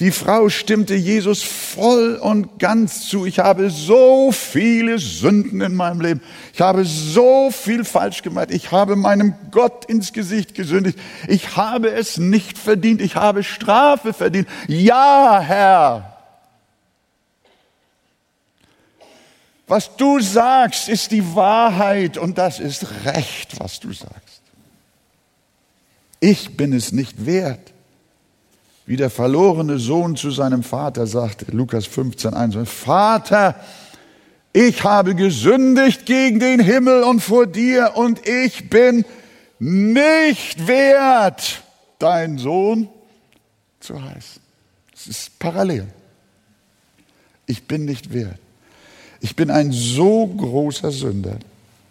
Die 0.01 0.11
Frau 0.11 0.49
stimmte 0.49 0.95
Jesus 0.95 1.43
voll 1.43 2.17
und 2.17 2.59
ganz 2.59 3.09
zu. 3.09 3.27
Ich 3.27 3.39
habe 3.39 3.71
so 3.71 4.33
viele 4.33 4.99
Sünden 4.99 5.61
in 5.61 5.75
meinem 5.75 6.01
Leben. 6.01 6.21
Ich 6.53 6.61
habe 6.61 6.85
so 6.85 7.51
viel 7.53 7.85
falsch 7.85 8.23
gemacht. 8.23 8.49
Ich 8.51 8.73
habe 8.73 8.97
meinem 8.97 9.35
Gott 9.53 9.85
ins 9.85 10.13
Gesicht 10.13 10.55
gesündigt. 10.55 10.99
Ich 11.29 11.57
habe 11.57 11.91
es 11.91 12.19
nicht 12.19 12.59
verdient. 12.59 13.01
Ich 13.01 13.15
habe 13.15 13.45
Strafe 13.45 14.13
verdient. 14.13 14.49
Ja, 14.67 15.41
Herr. 15.41 16.15
Was 19.67 19.97
du 19.97 20.21
sagst, 20.21 20.89
ist 20.89 21.11
die 21.11 21.35
Wahrheit 21.35 22.19
und 22.19 22.37
das 22.37 22.61
ist 22.61 22.87
Recht, 23.05 23.59
was 23.61 23.81
du 23.81 23.93
sagst. 23.93 24.43
Ich 26.21 26.57
bin 26.57 26.73
es 26.73 26.93
nicht 26.93 27.27
wert. 27.27 27.74
Wie 28.87 28.97
der 28.97 29.11
verlorene 29.11 29.79
Sohn 29.79 30.17
zu 30.17 30.31
seinem 30.31 30.63
Vater 30.63 31.07
sagte, 31.07 31.47
Lukas 31.51 31.87
15, 31.87 32.35
1, 32.35 32.57
Vater, 32.69 33.57
ich 34.53 34.85
habe 34.85 35.15
gesündigt 35.15 36.07
gegen 36.07 36.39
den 36.39 36.61
Himmel 36.61 37.03
und 37.03 37.21
vor 37.21 37.47
dir 37.47 37.93
und 37.97 38.27
ich 38.29 38.69
bin 38.69 39.05
nicht 39.59 40.67
wert, 40.67 41.63
dein 41.99 42.39
Sohn 42.39 42.89
zu 43.81 44.01
heißen. 44.01 44.43
Es 44.95 45.07
ist 45.07 45.39
parallel. 45.39 45.87
Ich 47.47 47.67
bin 47.67 47.85
nicht 47.85 48.13
wert. 48.13 48.39
Ich 49.21 49.35
bin 49.37 49.51
ein 49.51 49.73
so 49.73 50.27
großer 50.27 50.91
Sünder, 50.91 51.39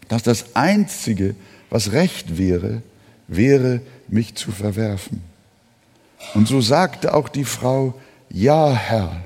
dass 0.08 0.22
das 0.22 0.56
Einzige, 0.56 1.36
was 1.70 1.92
recht 1.92 2.38
wäre, 2.38 2.84
wäre, 3.28 3.82
mich 4.08 4.36
zu 4.36 4.52
verwerfen. 4.52 5.33
Und 6.34 6.48
so 6.48 6.62
sagte 6.62 7.14
auch 7.14 7.30
die 7.30 7.46
Frau, 7.46 7.94
ja 8.30 8.74
Herr, 8.74 9.22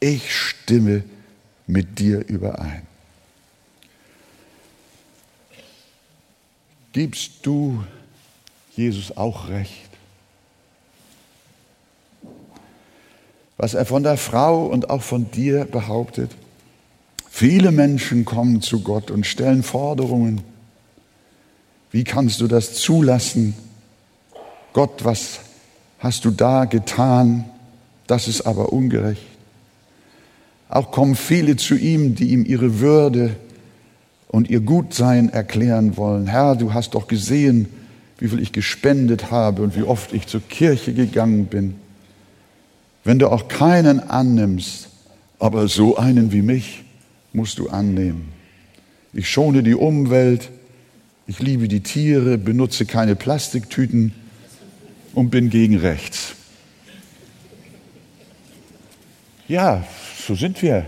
ich 0.00 0.34
stimme 0.34 1.04
mit 1.66 1.98
dir 1.98 2.26
überein. 2.28 2.82
Gibst 6.92 7.32
du 7.42 7.82
Jesus 8.76 9.16
auch 9.16 9.48
recht? 9.48 9.88
Was 13.56 13.74
er 13.74 13.86
von 13.86 14.02
der 14.02 14.16
Frau 14.16 14.66
und 14.66 14.90
auch 14.90 15.02
von 15.02 15.30
dir 15.30 15.64
behauptet? 15.64 16.30
Viele 17.30 17.72
Menschen 17.72 18.24
kommen 18.24 18.62
zu 18.62 18.82
Gott 18.82 19.10
und 19.10 19.26
stellen 19.26 19.62
Forderungen. 19.62 20.42
Wie 21.90 22.04
kannst 22.04 22.40
du 22.40 22.46
das 22.46 22.74
zulassen? 22.74 23.54
Gott, 24.72 25.04
was 25.04 25.40
hast 26.04 26.26
du 26.26 26.30
da 26.30 26.66
getan? 26.66 27.46
Das 28.06 28.28
ist 28.28 28.42
aber 28.42 28.74
ungerecht. 28.74 29.22
Auch 30.68 30.90
kommen 30.90 31.14
viele 31.14 31.56
zu 31.56 31.76
ihm, 31.76 32.14
die 32.14 32.28
ihm 32.28 32.44
ihre 32.44 32.78
Würde 32.80 33.36
und 34.28 34.50
ihr 34.50 34.60
Gutsein 34.60 35.30
erklären 35.30 35.96
wollen. 35.96 36.26
Herr, 36.26 36.56
du 36.56 36.74
hast 36.74 36.94
doch 36.94 37.08
gesehen, 37.08 37.68
wie 38.18 38.28
viel 38.28 38.38
ich 38.38 38.52
gespendet 38.52 39.30
habe 39.30 39.62
und 39.62 39.76
wie 39.76 39.82
oft 39.82 40.12
ich 40.12 40.26
zur 40.26 40.42
Kirche 40.42 40.92
gegangen 40.92 41.46
bin. 41.46 41.76
Wenn 43.02 43.18
du 43.18 43.28
auch 43.28 43.48
keinen 43.48 44.00
annimmst, 44.00 44.90
aber 45.38 45.68
so 45.68 45.96
einen 45.96 46.32
wie 46.32 46.42
mich 46.42 46.84
musst 47.32 47.58
du 47.58 47.70
annehmen. 47.70 48.28
Ich 49.14 49.30
schone 49.30 49.62
die 49.62 49.74
Umwelt, 49.74 50.50
ich 51.26 51.40
liebe 51.40 51.66
die 51.66 51.80
Tiere, 51.80 52.36
benutze 52.36 52.84
keine 52.84 53.16
Plastiktüten, 53.16 54.12
und 55.14 55.30
bin 55.30 55.50
gegen 55.50 55.76
rechts. 55.76 56.34
Ja, 59.46 59.84
so 60.26 60.34
sind 60.34 60.62
wir. 60.62 60.86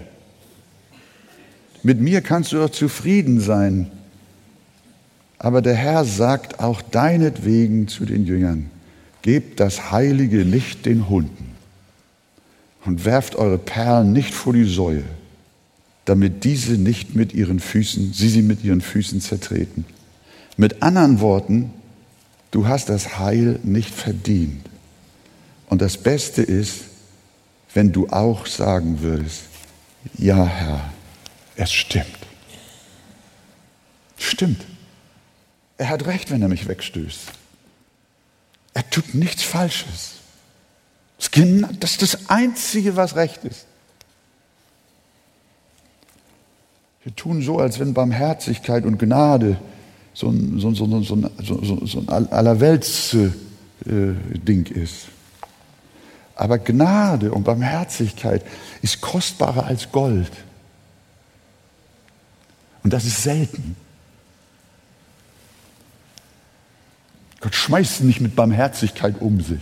Mit 1.83 2.01
mir 2.01 2.21
kannst 2.21 2.53
du 2.53 2.57
doch 2.57 2.71
zufrieden 2.71 3.41
sein. 3.41 3.91
Aber 5.39 5.63
der 5.63 5.75
Herr 5.75 6.05
sagt 6.05 6.61
auch 6.61 6.83
deinetwegen 6.83 7.89
zu 7.89 8.07
den 8.07 8.25
Jüngern, 8.25 8.71
gebt 9.23 9.61
das 9.61 9.91
Heilige 9.91 10.45
nicht 10.45 10.87
den 10.87 11.09
Hunden 11.09 11.53
und 12.87 13.05
werft 13.05 13.37
eure 13.37 13.59
Perlen 13.59 14.13
nicht 14.13 14.33
vor 14.33 14.55
die 14.55 14.65
Säue, 14.65 15.05
damit 16.07 16.45
diese 16.45 16.73
nicht 16.73 17.15
mit 17.15 17.35
ihren 17.35 17.61
Füßen, 17.61 18.13
sie 18.15 18.29
sie 18.29 18.43
mit 18.43 18.65
ihren 18.65 18.81
Füßen 18.81 19.21
zertreten. 19.21 19.85
Mit 20.57 20.83
anderen 20.83 21.21
Worten, 21.21 21.71
du 22.51 22.67
hast 22.67 22.89
das 22.89 23.19
Heil 23.19 23.61
nicht 23.63 23.95
verdient. 23.95 24.65
Und 25.69 25.83
das 25.83 25.97
Beste 25.99 26.43
ist, 26.43 26.85
wenn 27.75 27.93
du 27.93 28.09
auch 28.09 28.47
sagen 28.47 29.01
würdest, 29.01 29.43
ja 30.17 30.45
Herr, 30.45 30.91
es 31.57 31.73
stimmt. 31.73 32.07
Stimmt. 34.17 34.65
Er 35.79 35.89
hat 35.89 36.07
recht, 36.07 36.31
wenn 36.31 36.43
er 36.43 36.49
mich 36.49 36.69
wegstößt. 36.69 37.33
Er 38.75 38.91
tut 38.91 39.15
nichts 39.15 39.43
Falsches. 39.43 40.15
Das 41.81 41.93
ist 41.93 42.03
das 42.03 42.31
Einzige, 42.31 42.97
was 42.97 43.17
recht 43.17 43.45
ist. 43.45 43.67
Wir 47.03 47.15
tun 47.15 47.41
so, 47.43 47.59
als 47.59 47.79
wenn 47.79 47.95
Barmherzigkeit 47.95 48.85
und 48.85 48.99
Gnade 48.99 49.59
so 50.17 50.29
ein, 50.31 50.59
so, 50.59 50.73
so, 50.73 51.03
so, 51.03 51.31
so, 51.85 51.99
ein 51.99 52.09
Allerwelts-Ding 52.33 54.65
ist. 54.65 55.09
Aber 56.35 56.59
Gnade 56.59 57.31
und 57.33 57.45
Barmherzigkeit 57.45 58.43
ist 58.81 59.03
kostbarer 59.03 59.67
als 59.67 59.93
Gold. 59.93 60.33
Und 62.83 62.95
das 62.95 63.05
ist 63.05 63.23
selten. 63.23 63.77
Gott 67.41 67.55
schmeißt 67.55 68.03
nicht 68.05 68.23
mit 68.23 68.35
Barmherzigkeit 68.35 69.21
um 69.21 69.43
sich 69.43 69.61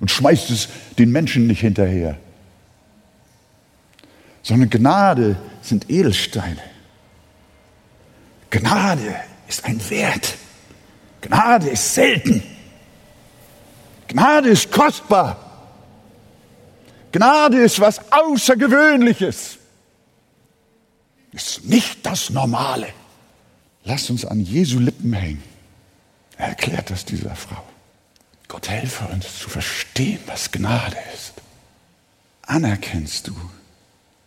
und 0.00 0.10
schmeißt 0.10 0.48
es 0.48 0.70
den 0.98 1.12
Menschen 1.12 1.46
nicht 1.46 1.60
hinterher, 1.60 2.16
sondern 4.42 4.70
Gnade 4.70 5.36
sind 5.60 5.90
Edelsteine. 5.90 6.62
Gnade 8.48 9.16
ist 9.52 9.64
ein 9.66 9.90
Wert. 9.90 10.38
Gnade 11.20 11.68
ist 11.68 11.94
selten. 11.94 12.42
Gnade 14.08 14.48
ist 14.48 14.72
kostbar. 14.72 15.36
Gnade 17.12 17.58
ist 17.58 17.78
was 17.78 18.00
Außergewöhnliches. 18.10 19.58
Ist 21.32 21.64
nicht 21.64 22.04
das 22.04 22.30
Normale. 22.30 22.88
Lasst 23.84 24.08
uns 24.08 24.24
an 24.24 24.40
Jesu 24.40 24.78
Lippen 24.78 25.12
hängen. 25.12 25.42
Er 26.38 26.48
erklärt 26.48 26.90
das 26.90 27.04
dieser 27.04 27.36
Frau. 27.36 27.62
Gott 28.48 28.68
helfe 28.70 29.04
uns 29.12 29.38
zu 29.38 29.50
verstehen, 29.50 30.20
was 30.26 30.50
Gnade 30.50 30.96
ist. 31.14 31.34
Anerkennst 32.42 33.28
du, 33.28 33.36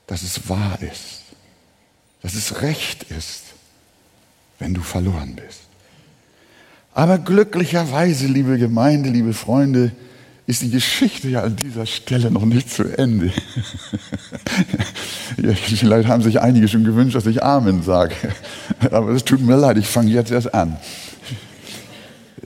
dass 0.05 0.21
es 0.21 0.47
wahr 0.49 0.79
ist, 0.81 1.23
dass 2.21 2.35
es 2.35 2.61
recht 2.61 3.03
ist, 3.03 3.44
wenn 4.59 4.73
du 4.73 4.81
verloren 4.81 5.35
bist. 5.35 5.61
Aber 6.93 7.17
glücklicherweise, 7.17 8.27
liebe 8.27 8.57
Gemeinde, 8.57 9.09
liebe 9.09 9.33
Freunde, 9.33 9.91
ist 10.47 10.61
die 10.61 10.69
Geschichte 10.69 11.27
ja 11.27 11.41
an 11.43 11.55
dieser 11.55 11.85
Stelle 11.85 12.29
noch 12.29 12.45
nicht 12.45 12.69
zu 12.69 12.83
Ende. 12.83 13.31
Vielleicht 15.37 16.07
haben 16.07 16.21
sich 16.21 16.39
einige 16.39 16.67
schon 16.67 16.83
gewünscht, 16.83 17.15
dass 17.15 17.25
ich 17.25 17.43
Amen 17.43 17.81
sage. 17.81 18.15
Aber 18.91 19.09
es 19.09 19.25
tut 19.25 19.41
mir 19.41 19.57
leid, 19.57 19.77
ich 19.77 19.87
fange 19.87 20.11
jetzt 20.11 20.31
erst 20.31 20.53
an. 20.53 20.77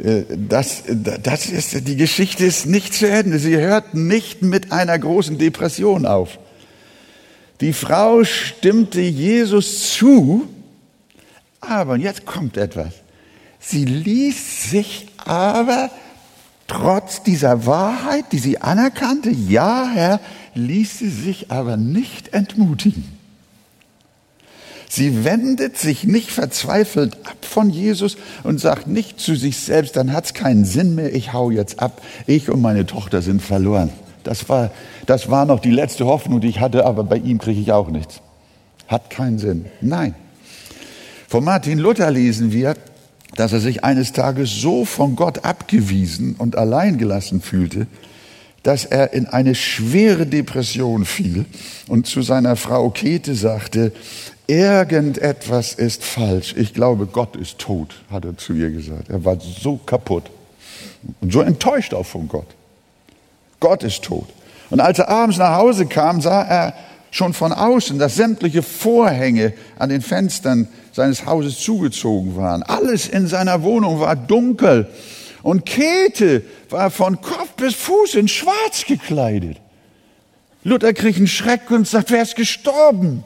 Äh, 0.01 0.23
das, 0.29 0.83
das 0.87 1.47
ist, 1.47 1.87
die 1.87 1.97
Geschichte 1.97 2.45
ist 2.45 2.65
nicht 2.65 2.93
zu 2.93 3.09
Ende. 3.09 3.37
Sie 3.37 3.57
hört 3.57 3.93
nicht 3.93 4.41
mit 4.41 4.71
einer 4.71 4.97
großen 4.97 5.37
Depression 5.37 6.05
auf. 6.05 6.39
Die 7.59 7.73
Frau 7.73 8.23
stimmte 8.23 9.01
Jesus 9.01 9.93
zu, 9.93 10.47
aber 11.61 11.97
jetzt 11.97 12.25
kommt 12.25 12.57
etwas. 12.57 12.93
Sie 13.59 13.85
ließ 13.85 14.71
sich 14.71 15.07
aber 15.17 15.89
Trotz 16.69 17.23
dieser 17.23 17.65
Wahrheit, 17.65 18.25
die 18.31 18.37
sie 18.37 18.59
anerkannte, 18.59 19.31
ja, 19.31 19.89
Herr, 19.91 20.19
ließ 20.53 20.99
sie 20.99 21.09
sich 21.09 21.51
aber 21.51 21.77
nicht 21.77 22.31
entmutigen. 22.31 23.05
Sie 24.87 25.25
wendet 25.25 25.77
sich 25.77 26.03
nicht 26.03 26.29
verzweifelt 26.29 27.17
ab 27.25 27.37
von 27.41 27.71
Jesus 27.71 28.17
und 28.43 28.59
sagt 28.59 28.85
nicht 28.85 29.19
zu 29.19 29.35
sich 29.35 29.57
selbst, 29.57 29.95
dann 29.95 30.13
hat 30.13 30.25
es 30.25 30.33
keinen 30.35 30.63
Sinn 30.63 30.93
mehr, 30.93 31.13
ich 31.13 31.33
hau 31.33 31.49
jetzt 31.49 31.79
ab, 31.79 32.03
ich 32.27 32.51
und 32.51 32.61
meine 32.61 32.85
Tochter 32.85 33.23
sind 33.23 33.41
verloren. 33.41 33.89
Das 34.23 34.47
war, 34.47 34.69
das 35.07 35.31
war 35.31 35.45
noch 35.45 35.59
die 35.59 35.71
letzte 35.71 36.05
Hoffnung, 36.05 36.39
die 36.39 36.49
ich 36.49 36.59
hatte, 36.59 36.85
aber 36.85 37.03
bei 37.03 37.17
ihm 37.17 37.39
kriege 37.39 37.59
ich 37.59 37.71
auch 37.71 37.89
nichts. 37.89 38.21
Hat 38.87 39.09
keinen 39.09 39.39
Sinn. 39.39 39.65
Nein. 39.81 40.13
Von 41.29 41.43
Martin 41.43 41.77
Luther 41.77 42.09
lesen 42.09 42.51
wir, 42.51 42.73
dass 43.35 43.53
er 43.53 43.59
sich 43.59 43.83
eines 43.83 44.13
Tages 44.13 44.49
so 44.49 44.83
von 44.83 45.15
Gott 45.15 45.45
abgewiesen 45.45 46.33
und 46.35 46.57
alleingelassen 46.57 47.39
fühlte, 47.39 47.85
dass 48.63 48.83
er 48.83 49.13
in 49.13 49.27
eine 49.27 49.53
schwere 49.53 50.25
Depression 50.25 51.05
fiel 51.05 51.45
und 51.87 52.07
zu 52.07 52.23
seiner 52.23 52.55
Frau 52.55 52.89
Käthe 52.89 53.35
sagte, 53.35 53.91
irgendetwas 54.47 55.75
ist 55.75 56.03
falsch. 56.03 56.55
Ich 56.57 56.73
glaube, 56.73 57.05
Gott 57.05 57.35
ist 57.35 57.59
tot, 57.59 57.93
hat 58.09 58.25
er 58.25 58.35
zu 58.35 58.53
ihr 58.53 58.71
gesagt. 58.71 59.09
Er 59.09 59.23
war 59.23 59.37
so 59.39 59.77
kaputt 59.77 60.31
und 61.21 61.31
so 61.31 61.41
enttäuscht 61.41 61.93
auch 61.93 62.07
von 62.07 62.27
Gott. 62.27 62.47
Gott 63.59 63.83
ist 63.83 64.03
tot. 64.03 64.29
Und 64.71 64.79
als 64.79 64.97
er 64.97 65.09
abends 65.09 65.37
nach 65.37 65.57
Hause 65.57 65.85
kam, 65.85 66.21
sah 66.21 66.41
er 66.41 66.73
schon 67.11 67.33
von 67.33 67.51
außen, 67.51 67.99
dass 67.99 68.15
sämtliche 68.15 68.61
Vorhänge 68.61 69.53
an 69.77 69.89
den 69.89 70.01
Fenstern 70.01 70.67
seines 70.91 71.25
Hauses 71.25 71.59
zugezogen 71.59 72.35
waren. 72.35 72.63
Alles 72.63 73.07
in 73.07 73.27
seiner 73.27 73.63
Wohnung 73.63 73.99
war 73.99 74.15
dunkel. 74.15 74.87
Und 75.41 75.65
Käthe 75.65 76.43
war 76.69 76.91
von 76.91 77.21
Kopf 77.21 77.53
bis 77.53 77.73
Fuß 77.75 78.15
in 78.15 78.27
Schwarz 78.27 78.85
gekleidet. 78.85 79.57
Luther 80.63 80.93
kriegt 80.93 81.17
einen 81.17 81.27
Schreck 81.27 81.71
und 81.71 81.87
sagt, 81.87 82.11
wer 82.11 82.21
ist 82.21 82.35
gestorben? 82.35 83.23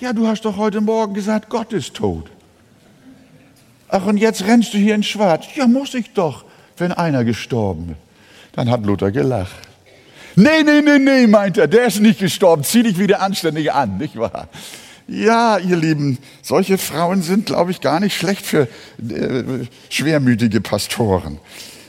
Ja, 0.00 0.14
du 0.14 0.26
hast 0.26 0.46
doch 0.46 0.56
heute 0.56 0.80
Morgen 0.80 1.12
gesagt, 1.12 1.50
Gott 1.50 1.72
ist 1.74 1.94
tot. 1.94 2.30
Ach, 3.88 4.06
und 4.06 4.16
jetzt 4.16 4.46
rennst 4.46 4.72
du 4.72 4.78
hier 4.78 4.94
in 4.94 5.02
Schwarz. 5.02 5.44
Ja, 5.54 5.66
muss 5.66 5.94
ich 5.94 6.12
doch, 6.14 6.44
wenn 6.78 6.92
einer 6.92 7.24
gestorben 7.24 7.90
ist. 7.90 8.10
Dann 8.52 8.70
hat 8.70 8.84
Luther 8.84 9.10
gelacht. 9.10 9.69
Nee, 10.36 10.62
nee, 10.64 10.80
nee, 10.80 10.98
nee, 10.98 11.26
meint 11.26 11.58
er, 11.58 11.68
der 11.68 11.86
ist 11.86 12.00
nicht 12.00 12.20
gestorben. 12.20 12.64
Zieh 12.64 12.82
dich 12.82 12.98
wieder 12.98 13.20
anständig 13.20 13.72
an, 13.72 13.98
nicht 13.98 14.16
wahr? 14.16 14.48
Ja, 15.08 15.58
ihr 15.58 15.76
Lieben, 15.76 16.18
solche 16.40 16.78
Frauen 16.78 17.22
sind, 17.22 17.46
glaube 17.46 17.72
ich, 17.72 17.80
gar 17.80 17.98
nicht 17.98 18.16
schlecht 18.16 18.46
für 18.46 18.68
äh, 19.08 19.66
schwermütige 19.88 20.60
Pastoren. 20.60 21.40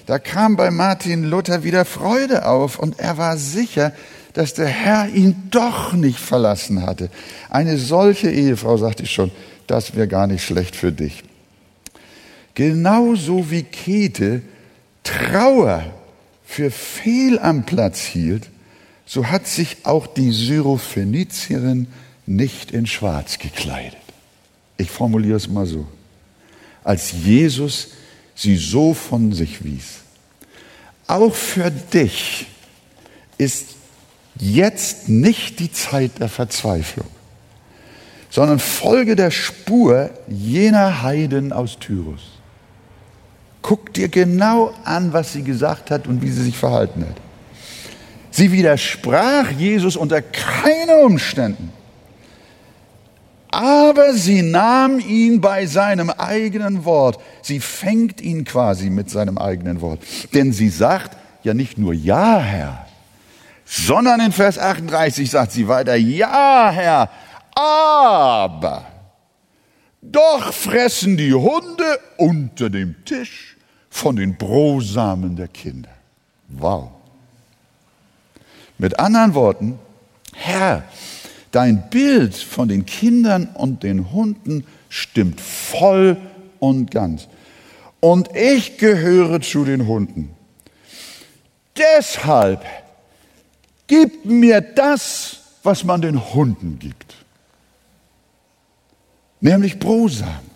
Da 0.08 0.18
kam 0.18 0.56
bei 0.56 0.72
Martin 0.72 1.24
Luther 1.26 1.64
wieder 1.64 1.86
Freude 1.86 2.48
auf 2.48 2.80
und 2.80 3.00
er 3.00 3.20
war 3.20 3.38
sicher, 3.38 3.94
dass 4.34 4.56
der 4.56 4.68
Herr 4.68 5.08
ihn 5.10 5.50
doch 5.52 5.94
nicht 5.94 6.20
verlassen 6.20 6.86
hatte. 6.86 7.10
Eine 7.50 7.78
solche 7.78 8.32
Ehefrau, 8.32 8.78
sagte 8.78 9.04
ich 9.04 9.12
schon, 9.12 9.32
das 9.68 9.96
wäre 9.96 10.08
gar 10.08 10.26
nicht 10.26 10.44
schlecht 10.44 10.76
für 10.76 10.92
dich. 10.92 11.24
Genauso 12.56 13.52
wie 13.52 13.64
Käthe 13.64 14.42
Trauer 15.04 15.84
für 16.52 16.70
fehl 16.70 17.40
am 17.40 17.66
Platz 17.66 18.02
hielt, 18.02 18.50
so 19.06 19.28
hat 19.28 19.48
sich 19.48 19.78
auch 19.84 20.06
die 20.06 20.32
Syrophönizierin 20.32 21.88
nicht 22.26 22.72
in 22.72 22.88
Schwarz 22.88 23.40
gekleidet. 23.40 24.02
Ich 24.76 24.92
formuliere 24.92 25.38
es 25.38 25.48
mal 25.48 25.66
so. 25.66 25.88
Als 26.84 27.14
Jesus 27.14 27.92
sie 28.36 28.58
so 28.58 28.94
von 28.94 29.32
sich 29.32 29.64
wies. 29.64 30.02
Auch 31.08 31.34
für 31.34 31.72
dich 31.72 32.48
ist 33.38 33.76
jetzt 34.38 35.08
nicht 35.08 35.60
die 35.60 35.72
Zeit 35.72 36.20
der 36.20 36.28
Verzweiflung, 36.28 37.08
sondern 38.30 38.60
folge 38.60 39.16
der 39.16 39.32
Spur 39.32 40.10
jener 40.28 41.02
Heiden 41.02 41.54
aus 41.54 41.80
Tyrus. 41.80 42.41
Guck 43.62 43.94
dir 43.94 44.08
genau 44.08 44.74
an, 44.84 45.14
was 45.14 45.34
sie 45.34 45.44
gesagt 45.44 45.92
hat 45.92 46.08
und 46.08 46.22
wie 46.22 46.32
sie 46.32 46.44
sich 46.44 46.58
verhalten 46.58 47.06
hat. 47.08 47.18
Sie 48.32 48.52
widersprach 48.52 49.52
Jesus 49.52 49.96
unter 49.96 50.22
keinen 50.22 51.04
Umständen. 51.04 51.72
Aber 53.52 54.14
sie 54.14 54.42
nahm 54.42 55.00
ihn 55.00 55.42
bei 55.42 55.66
seinem 55.66 56.10
eigenen 56.10 56.86
Wort. 56.86 57.20
Sie 57.42 57.60
fängt 57.60 58.22
ihn 58.22 58.46
quasi 58.46 58.90
mit 58.90 59.10
seinem 59.10 59.38
eigenen 59.38 59.82
Wort. 59.82 60.00
Denn 60.34 60.54
sie 60.54 60.70
sagt 60.70 61.18
ja 61.44 61.54
nicht 61.54 61.78
nur 61.78 61.94
Ja, 61.94 62.40
Herr, 62.40 62.88
sondern 63.66 64.22
in 64.22 64.32
Vers 64.32 64.58
38 64.58 65.30
sagt 65.30 65.52
sie 65.52 65.68
weiter, 65.68 65.96
Ja, 65.96 66.72
Herr, 66.72 67.10
Aber 67.56 68.86
doch 70.02 70.54
fressen 70.54 71.18
die 71.18 71.34
Hunde 71.34 72.00
unter 72.18 72.70
dem 72.70 73.04
Tisch 73.06 73.51
von 73.92 74.16
den 74.16 74.36
Brosamen 74.36 75.36
der 75.36 75.50
Kinder. 75.50 75.92
Wow. 76.48 76.90
Mit 78.80 78.98
anderen 78.98 79.36
Worten, 79.36 79.78
Herr, 80.34 80.84
dein 81.52 81.88
Bild 81.92 82.34
von 82.34 82.68
den 82.68 82.88
Kindern 82.88 83.50
und 83.54 83.84
den 83.84 84.12
Hunden 84.12 84.66
stimmt 84.90 85.40
voll 85.40 86.18
und 86.60 86.90
ganz. 86.90 87.28
Und 88.00 88.36
ich 88.36 88.80
gehöre 88.80 89.42
zu 89.42 89.66
den 89.66 89.86
Hunden. 89.86 90.34
Deshalb 91.78 92.66
gib 93.86 94.26
mir 94.26 94.62
das, 94.62 95.42
was 95.62 95.84
man 95.84 96.02
den 96.02 96.34
Hunden 96.34 96.80
gibt. 96.80 97.16
Nämlich 99.42 99.78
Brosamen. 99.78 100.50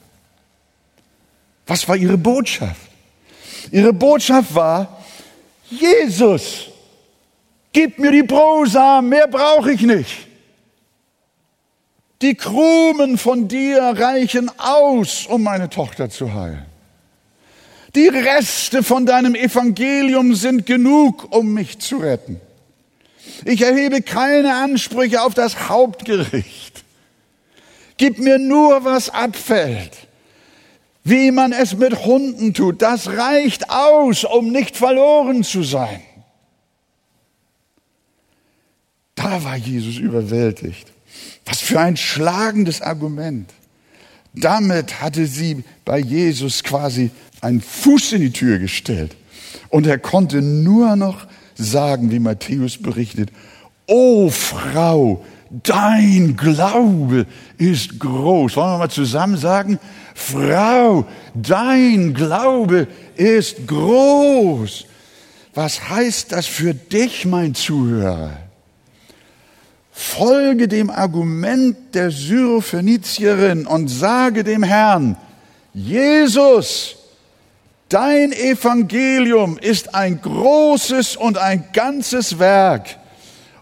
Was 1.68 1.88
war 1.88 1.96
ihre 1.96 2.18
Botschaft? 2.18 2.95
Ihre 3.72 3.94
Botschaft 3.94 4.54
war, 4.56 5.02
Jesus, 5.70 6.68
gib 7.72 8.00
mir 8.00 8.12
die 8.12 8.24
Brosamen, 8.24 9.10
mehr 9.10 9.28
brauche 9.28 9.72
ich 9.72 9.82
nicht. 9.82 10.28
Die 12.22 12.36
Krumen 12.36 13.18
von 13.18 13.48
dir 13.48 13.82
reichen 13.82 14.50
aus, 14.58 15.26
um 15.26 15.44
meine 15.44 15.70
Tochter 15.70 16.10
zu 16.10 16.34
heilen. 16.34 16.66
Die 17.94 18.08
Reste 18.08 18.84
von 18.84 19.06
deinem 19.06 19.36
Evangelium 19.36 20.36
sind 20.36 20.66
genug, 20.66 21.34
um 21.34 21.54
mich 21.54 21.80
zu 21.80 21.98
retten. 21.98 22.42
Ich 23.46 23.62
erhebe 23.62 24.02
keine 24.02 24.56
Ansprüche 24.56 25.22
auf 25.22 25.34
das 25.34 25.70
Hauptgericht. 25.70 26.84
Gib 27.98 28.20
mir 28.20 28.38
nur, 28.38 28.84
was 28.84 29.10
abfällt. 29.10 30.05
Wie 31.08 31.30
man 31.30 31.52
es 31.52 31.78
mit 31.78 32.04
Hunden 32.04 32.56
tut, 32.56 32.82
das 32.82 33.08
reicht 33.10 33.70
aus, 33.70 34.24
um 34.24 34.52
nicht 34.52 34.76
verloren 34.76 35.44
zu 35.44 35.62
sein. 35.62 36.02
Da 39.14 39.44
war 39.44 39.56
Jesus 39.56 39.98
überwältigt. 39.98 40.92
Was 41.46 41.62
für 41.62 41.80
ein 41.80 41.96
schlagendes 41.96 42.82
Argument. 42.82 43.54
Damit 44.34 45.00
hatte 45.00 45.28
sie 45.28 45.64
bei 45.86 46.00
Jesus 46.00 46.64
quasi 46.64 47.12
einen 47.40 47.62
Fuß 47.62 48.14
in 48.14 48.22
die 48.22 48.32
Tür 48.32 48.58
gestellt. 48.58 49.16
Und 49.70 49.86
er 49.86 50.00
konnte 50.00 50.42
nur 50.42 50.96
noch 50.96 51.28
sagen, 51.54 52.10
wie 52.10 52.20
Matthäus 52.20 52.80
berichtet, 52.80 53.32
O 53.86 54.32
Frau, 54.32 55.24
dein 55.52 56.36
Glaube 56.36 57.28
ist 57.60 58.00
groß. 58.00 58.56
Wollen 58.56 58.74
wir 58.74 58.78
mal 58.80 58.90
zusammen 58.90 59.38
sagen, 59.38 59.80
Frau, 60.16 61.06
dein 61.36 62.16
Glaube 62.16 62.88
ist 63.16 63.68
groß. 63.68 64.86
Was 65.54 65.90
heißt 65.90 66.32
das 66.32 66.48
für 66.48 66.74
dich, 66.74 67.26
mein 67.26 67.54
Zuhörer? 67.54 68.38
Folge 69.92 70.68
dem 70.68 70.90
Argument 70.90 71.78
der 71.94 72.10
Syrophönizierin 72.10 73.68
und 73.68 73.90
sage 73.90 74.44
dem 74.44 74.64
Herrn, 74.64 75.16
Jesus, 75.74 76.96
Dein 77.90 78.32
Evangelium 78.32 79.60
ist 79.60 79.94
ein 79.94 80.20
großes 80.20 81.18
und 81.18 81.38
ein 81.38 81.66
ganzes 81.72 82.40
Werk. 82.40 82.98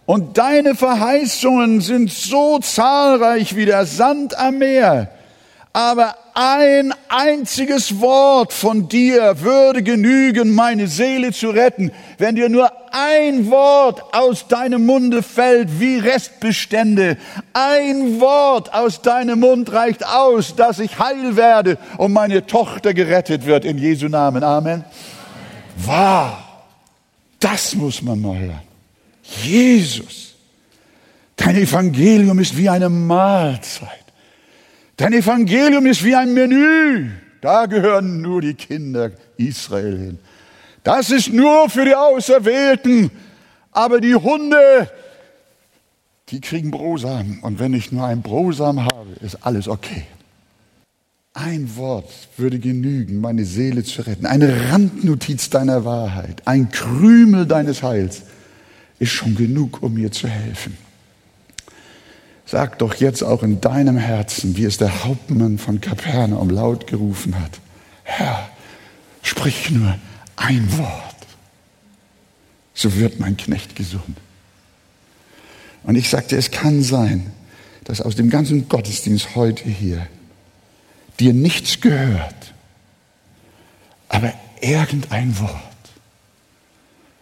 Und 0.06 0.38
deine 0.38 0.76
Verheißungen 0.76 1.82
sind 1.82 2.10
so 2.10 2.60
zahlreich 2.60 3.56
wie 3.58 3.66
der 3.66 3.86
Sand 3.86 4.38
am 4.38 4.60
Meer. 4.60 5.12
Aber 5.74 6.16
ein 6.36 6.93
einziges 7.09 7.99
Wort 8.01 8.53
von 8.53 8.89
dir 8.89 9.41
würde 9.41 9.84
genügen, 9.84 10.53
meine 10.55 10.88
Seele 10.88 11.31
zu 11.31 11.49
retten. 11.49 11.91
Wenn 12.17 12.36
dir 12.36 12.49
nur 12.49 12.71
ein 12.91 13.51
Wort 13.51 14.13
aus 14.13 14.47
deinem 14.47 14.86
Munde 14.86 15.21
fällt 15.21 15.79
wie 15.79 15.99
Restbestände, 15.99 17.17
ein 17.53 18.19
Wort 18.19 18.73
aus 18.73 19.01
deinem 19.01 19.41
Mund 19.41 19.71
reicht 19.71 20.05
aus, 20.05 20.55
dass 20.55 20.79
ich 20.79 20.97
heil 20.97 21.36
werde 21.36 21.77
und 21.97 22.13
meine 22.13 22.45
Tochter 22.45 22.93
gerettet 22.93 23.45
wird 23.45 23.63
in 23.63 23.77
Jesu 23.77 24.07
Namen. 24.07 24.43
Amen. 24.43 24.84
Wahr. 25.77 26.65
Das 27.39 27.75
muss 27.75 28.01
man 28.01 28.21
mal 28.21 28.39
hören. 28.39 28.61
Jesus. 29.43 30.34
Dein 31.36 31.57
Evangelium 31.57 32.39
ist 32.39 32.55
wie 32.57 32.69
eine 32.69 32.89
Mahlzeit. 32.89 34.03
Dein 34.97 35.13
Evangelium 35.13 35.85
ist 35.85 36.03
wie 36.03 36.15
ein 36.15 36.33
Menü. 36.33 37.09
Da 37.41 37.65
gehören 37.65 38.21
nur 38.21 38.41
die 38.41 38.53
Kinder 38.53 39.11
Israel 39.37 39.97
hin. 39.97 40.19
Das 40.83 41.09
ist 41.09 41.31
nur 41.31 41.69
für 41.69 41.85
die 41.85 41.95
Auserwählten. 41.95 43.11
Aber 43.71 43.99
die 43.99 44.15
Hunde, 44.15 44.89
die 46.29 46.39
kriegen 46.41 46.71
Brosamen. 46.71 47.39
Und 47.41 47.59
wenn 47.59 47.73
ich 47.73 47.91
nur 47.91 48.05
einen 48.05 48.21
Brosamen 48.21 48.85
habe, 48.85 49.11
ist 49.21 49.45
alles 49.45 49.67
okay. 49.67 50.03
Ein 51.33 51.75
Wort 51.75 52.11
würde 52.37 52.59
genügen, 52.59 53.19
meine 53.19 53.45
Seele 53.45 53.83
zu 53.83 54.03
retten. 54.03 54.27
Eine 54.27 54.71
Randnotiz 54.71 55.49
deiner 55.49 55.83
Wahrheit, 55.83 56.43
ein 56.45 56.69
Krümel 56.69 57.47
deines 57.47 57.81
Heils 57.81 58.21
ist 58.99 59.11
schon 59.11 59.33
genug, 59.35 59.81
um 59.81 59.95
mir 59.95 60.11
zu 60.11 60.27
helfen. 60.27 60.77
Sag 62.54 62.78
doch 62.78 62.93
jetzt 62.93 63.24
auch 63.24 63.41
in 63.41 63.62
deinem 63.62 63.97
Herzen, 63.97 64.56
wie 64.58 64.66
es 64.66 64.78
der 64.78 65.06
Hauptmann 65.06 65.58
von 65.58 65.82
Kapernaum 65.82 66.51
laut 66.51 66.86
gerufen 66.86 67.39
hat. 67.39 67.60
Herr, 68.04 68.47
sprich 69.24 69.72
nur 69.72 69.97
ein 70.36 70.78
Wort, 70.78 71.16
so 72.76 72.93
wird 72.93 73.20
mein 73.20 73.38
Knecht 73.38 73.76
gesund. 73.76 74.20
Und 75.82 75.95
ich 75.95 76.12
sagte, 76.12 76.38
es 76.38 76.51
kann 76.51 76.84
sein, 76.84 77.32
dass 77.86 78.01
aus 78.01 78.16
dem 78.16 78.30
ganzen 78.30 78.70
Gottesdienst 78.70 79.34
heute 79.34 79.68
hier 79.68 80.06
dir 81.20 81.34
nichts 81.34 81.82
gehört, 81.82 82.54
aber 84.10 84.32
irgendein 84.62 85.39
Wort, 85.39 85.49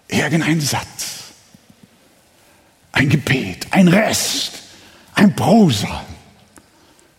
irgendein 0.09 0.59
Satz, 0.59 1.31
ein 2.91 3.07
Gebet, 3.07 3.67
ein 3.71 3.87
Rest, 3.87 4.61
ein 5.21 5.35
Brosa 5.35 6.03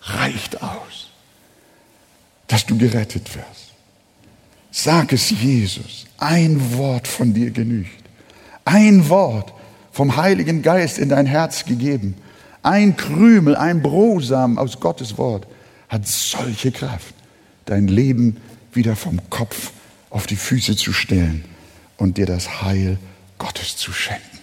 reicht 0.00 0.61
aus, 0.61 1.11
dass 2.48 2.66
du 2.66 2.76
gerettet 2.76 3.32
wirst. 3.36 3.70
Sag 4.72 5.12
es 5.12 5.30
Jesus. 5.30 6.07
Ein 6.18 6.76
Wort 6.76 7.07
von 7.07 7.32
dir 7.32 7.53
genügt. 7.53 8.03
Ein 8.64 9.09
Wort 9.09 9.53
vom 9.92 10.16
Heiligen 10.16 10.62
Geist 10.62 10.98
in 10.98 11.11
dein 11.11 11.26
Herz 11.26 11.64
gegeben. 11.64 12.16
Ein 12.64 12.96
Krümel, 12.96 13.55
ein 13.55 13.82
Brosamen 13.82 14.59
aus 14.59 14.80
Gottes 14.80 15.16
Wort 15.16 15.46
hat 15.88 16.09
solche 16.09 16.72
Kraft, 16.72 17.14
dein 17.66 17.86
Leben 17.86 18.38
wieder 18.72 18.96
vom 18.96 19.20
Kopf 19.30 19.70
auf 20.11 20.26
die 20.26 20.36
Füße 20.36 20.74
zu 20.74 20.92
stellen 20.92 21.44
und 21.98 22.18
dir 22.18 22.26
das 22.26 22.62
Heil 22.62 22.98
Gottes 23.38 23.76
zu 23.76 23.92
schenken. 23.92 24.40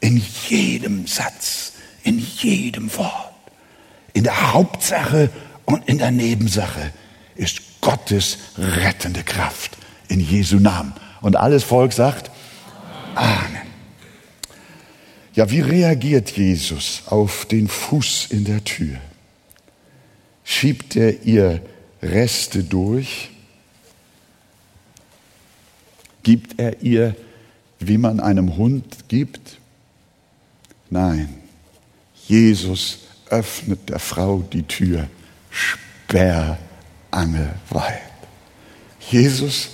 In 0.00 0.22
jedem 0.48 1.06
Satz 1.06 1.71
in 2.04 2.18
jedem 2.18 2.94
Wort, 2.96 3.32
in 4.12 4.24
der 4.24 4.52
Hauptsache 4.52 5.30
und 5.64 5.88
in 5.88 5.98
der 5.98 6.10
Nebensache 6.10 6.92
ist 7.34 7.80
Gottes 7.80 8.38
rettende 8.58 9.22
Kraft 9.22 9.76
in 10.08 10.20
Jesu 10.20 10.58
Namen. 10.58 10.92
Und 11.20 11.36
alles 11.36 11.64
Volk 11.64 11.92
sagt 11.92 12.30
Amen. 13.14 13.62
Ja, 15.34 15.50
wie 15.50 15.60
reagiert 15.60 16.30
Jesus 16.30 17.02
auf 17.06 17.46
den 17.46 17.68
Fuß 17.68 18.26
in 18.30 18.44
der 18.44 18.62
Tür? 18.64 18.98
Schiebt 20.44 20.96
er 20.96 21.22
ihr 21.22 21.62
Reste 22.02 22.64
durch? 22.64 23.30
Gibt 26.22 26.60
er 26.60 26.82
ihr, 26.82 27.16
wie 27.78 27.98
man 27.98 28.20
einem 28.20 28.56
Hund 28.56 29.08
gibt? 29.08 29.58
Nein. 30.90 31.41
Jesus 32.26 32.98
öffnet 33.28 33.88
der 33.88 33.98
Frau 33.98 34.44
die 34.52 34.62
Tür 34.62 35.08
sperrangelweit. 35.50 38.02
Jesus 39.10 39.70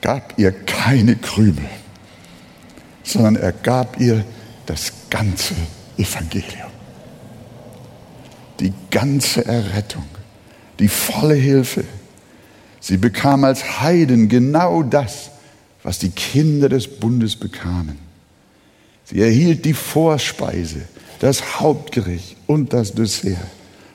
gab 0.00 0.38
ihr 0.38 0.52
keine 0.52 1.16
Krümel, 1.16 1.68
sondern 3.02 3.36
er 3.36 3.52
gab 3.52 4.00
ihr 4.00 4.24
das 4.66 4.92
ganze 5.10 5.54
Evangelium. 5.96 6.70
Die 8.60 8.72
ganze 8.90 9.44
Errettung, 9.44 10.06
die 10.78 10.88
volle 10.88 11.34
Hilfe. 11.34 11.84
Sie 12.80 12.96
bekam 12.96 13.44
als 13.44 13.80
Heiden 13.80 14.28
genau 14.28 14.82
das, 14.82 15.30
was 15.82 15.98
die 15.98 16.10
Kinder 16.10 16.68
des 16.68 16.88
Bundes 16.88 17.36
bekamen. 17.36 17.98
Sie 19.04 19.20
erhielt 19.20 19.64
die 19.64 19.74
Vorspeise, 19.74 20.82
das 21.20 21.60
Hauptgericht 21.60 22.36
und 22.46 22.72
das 22.72 22.94
Dessert 22.94 23.36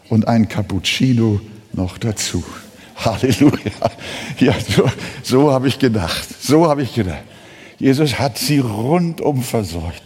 und 0.09 0.27
ein 0.27 0.47
Cappuccino 0.47 1.41
noch 1.73 1.97
dazu. 1.97 2.43
Halleluja. 2.95 3.91
Ja, 4.39 4.55
so, 4.59 4.89
so 5.21 5.51
habe 5.51 5.67
ich 5.67 5.77
gedacht. 5.79 6.27
So 6.41 6.67
habe 6.67 6.83
ich 6.83 6.93
gedacht. 6.93 7.23
Jesus 7.77 8.17
hat 8.17 8.37
sie 8.37 8.59
rundum 8.59 9.41
versorgt. 9.41 10.01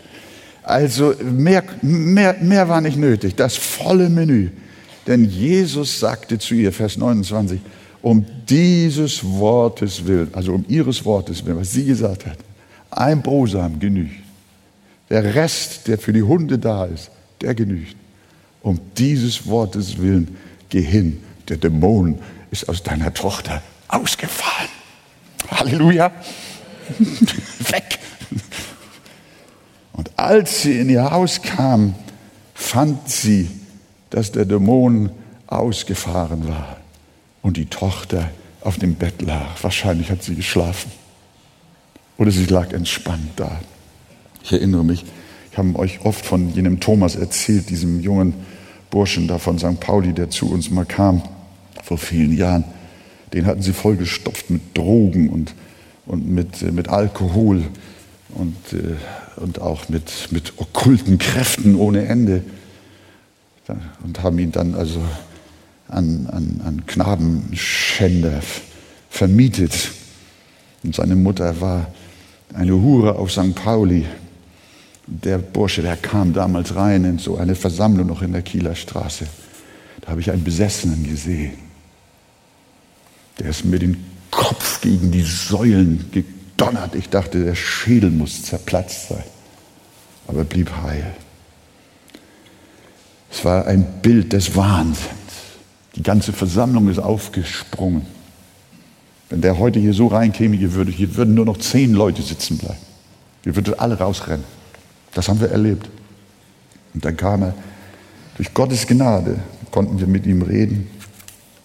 Also 0.63 1.13
mehr, 1.23 1.63
mehr, 1.81 2.35
mehr 2.41 2.67
war 2.67 2.81
nicht 2.81 2.97
nötig. 2.97 3.35
Das 3.35 3.57
volle 3.57 4.09
Menü. 4.09 4.49
Denn 5.05 5.25
Jesus 5.25 5.99
sagte 5.99 6.39
zu 6.39 6.55
ihr, 6.55 6.71
Vers 6.71 6.97
29, 6.97 7.59
um 8.01 8.25
dieses 8.47 9.23
Wortes 9.23 10.05
willen, 10.05 10.29
also 10.33 10.53
um 10.53 10.65
ihres 10.67 11.03
Wortes 11.05 11.45
willen, 11.45 11.59
was 11.59 11.71
sie 11.71 11.85
gesagt 11.85 12.25
hat, 12.25 12.37
ein 12.91 13.21
Brosamen 13.21 13.79
genügt. 13.79 14.28
Der 15.09 15.35
Rest, 15.35 15.87
der 15.87 15.97
für 15.97 16.13
die 16.13 16.23
Hunde 16.23 16.59
da 16.59 16.85
ist, 16.85 17.09
der 17.41 17.55
genügt. 17.55 17.95
Um 18.61 18.79
dieses 18.97 19.47
Wortes 19.47 19.97
willen, 19.97 20.37
geh 20.69 20.81
hin. 20.81 21.23
Der 21.47 21.57
Dämon 21.57 22.19
ist 22.51 22.69
aus 22.69 22.83
deiner 22.83 23.13
Tochter 23.13 23.61
ausgefallen. 23.87 24.69
Halleluja. 25.49 26.11
Weg. 26.99 27.99
Und 29.93 30.11
als 30.17 30.61
sie 30.61 30.79
in 30.79 30.89
ihr 30.89 31.09
Haus 31.09 31.41
kam, 31.41 31.95
fand 32.53 33.09
sie, 33.09 33.49
dass 34.09 34.31
der 34.31 34.45
Dämon 34.45 35.11
ausgefahren 35.47 36.47
war 36.47 36.77
und 37.41 37.57
die 37.57 37.65
Tochter 37.65 38.29
auf 38.61 38.77
dem 38.77 38.95
Bett 38.95 39.21
lag. 39.21 39.61
Wahrscheinlich 39.61 40.11
hat 40.11 40.23
sie 40.23 40.35
geschlafen. 40.35 40.91
Oder 42.17 42.31
sie 42.31 42.45
lag 42.45 42.73
entspannt 42.73 43.31
da. 43.37 43.59
Ich 44.43 44.53
erinnere 44.53 44.83
mich, 44.83 45.05
ich 45.51 45.57
habe 45.57 45.77
euch 45.77 46.05
oft 46.05 46.25
von 46.25 46.53
jenem 46.53 46.79
Thomas 46.79 47.15
erzählt, 47.15 47.69
diesem 47.69 47.99
jungen 47.99 48.33
Burschen 48.89 49.27
da 49.27 49.37
von 49.37 49.59
St. 49.59 49.79
Pauli, 49.79 50.13
der 50.13 50.29
zu 50.29 50.49
uns 50.51 50.69
mal 50.69 50.85
kam 50.85 51.21
vor 51.83 51.97
vielen 51.97 52.35
Jahren. 52.35 52.63
Den 53.33 53.45
hatten 53.45 53.61
sie 53.61 53.73
vollgestopft 53.73 54.49
mit 54.49 54.77
Drogen 54.77 55.29
und, 55.29 55.53
und 56.05 56.27
mit, 56.27 56.61
äh, 56.61 56.71
mit 56.71 56.87
Alkohol 56.89 57.63
und, 58.29 58.55
äh, 58.73 58.95
und 59.41 59.61
auch 59.61 59.89
mit, 59.89 60.29
mit 60.31 60.53
okkulten 60.57 61.17
Kräften 61.17 61.75
ohne 61.75 62.05
Ende. 62.05 62.43
Und 64.03 64.23
haben 64.23 64.39
ihn 64.39 64.51
dann 64.51 64.73
also 64.73 64.99
an, 65.87 66.27
an, 66.31 66.61
an 66.65 66.85
Knabenschänder 66.87 68.41
vermietet. 69.11 69.91
Und 70.83 70.95
seine 70.95 71.15
Mutter 71.15 71.61
war 71.61 71.91
eine 72.53 72.73
Hure 72.73 73.15
auf 73.15 73.31
St. 73.31 73.53
Pauli. 73.53 74.05
Der 75.11 75.39
Bursche, 75.39 75.81
der 75.81 75.97
kam 75.97 76.33
damals 76.33 76.75
rein 76.75 77.03
in 77.03 77.17
so 77.17 77.37
eine 77.37 77.55
Versammlung 77.55 78.05
noch 78.05 78.21
in 78.21 78.31
der 78.31 78.43
Kieler 78.43 78.75
Straße. 78.75 79.25
Da 80.01 80.11
habe 80.11 80.21
ich 80.21 80.29
einen 80.29 80.43
Besessenen 80.43 81.03
gesehen. 81.03 81.57
Der 83.39 83.49
ist 83.49 83.65
mir 83.65 83.79
den 83.79 84.05
Kopf 84.29 84.81
gegen 84.81 85.11
die 85.11 85.23
Säulen 85.23 86.11
gedonnert. 86.11 86.93
Ich 86.93 87.09
dachte, 87.09 87.43
der 87.43 87.55
Schädel 87.55 88.11
muss 88.11 88.43
zerplatzt 88.43 89.09
sein. 89.09 89.23
Aber 90.27 90.39
er 90.39 90.45
blieb 90.45 90.71
heil. 90.83 91.15
Es 93.31 93.43
war 93.43 93.65
ein 93.65 94.01
Bild 94.03 94.31
des 94.33 94.55
Wahnsinns. 94.55 95.09
Die 95.95 96.03
ganze 96.03 96.33
Versammlung 96.33 96.87
ist 96.87 96.99
aufgesprungen. 96.99 98.05
Wenn 99.29 99.41
der 99.41 99.57
heute 99.57 99.79
hier 99.79 99.93
so 99.93 100.07
reinkäme, 100.07 100.55
hier, 100.55 100.73
würde, 100.73 100.91
hier 100.91 101.15
würden 101.15 101.33
nur 101.33 101.45
noch 101.45 101.57
zehn 101.57 101.93
Leute 101.93 102.21
sitzen 102.21 102.59
bleiben. 102.59 102.79
Wir 103.41 103.55
würden 103.55 103.73
alle 103.79 103.97
rausrennen. 103.97 104.58
Das 105.13 105.27
haben 105.27 105.39
wir 105.39 105.49
erlebt. 105.49 105.89
Und 106.93 107.05
dann 107.05 107.17
kam 107.17 107.43
er, 107.43 107.53
durch 108.37 108.53
Gottes 108.53 108.87
Gnade 108.87 109.39
konnten 109.71 109.99
wir 109.99 110.07
mit 110.07 110.25
ihm 110.25 110.41
reden, 110.41 110.89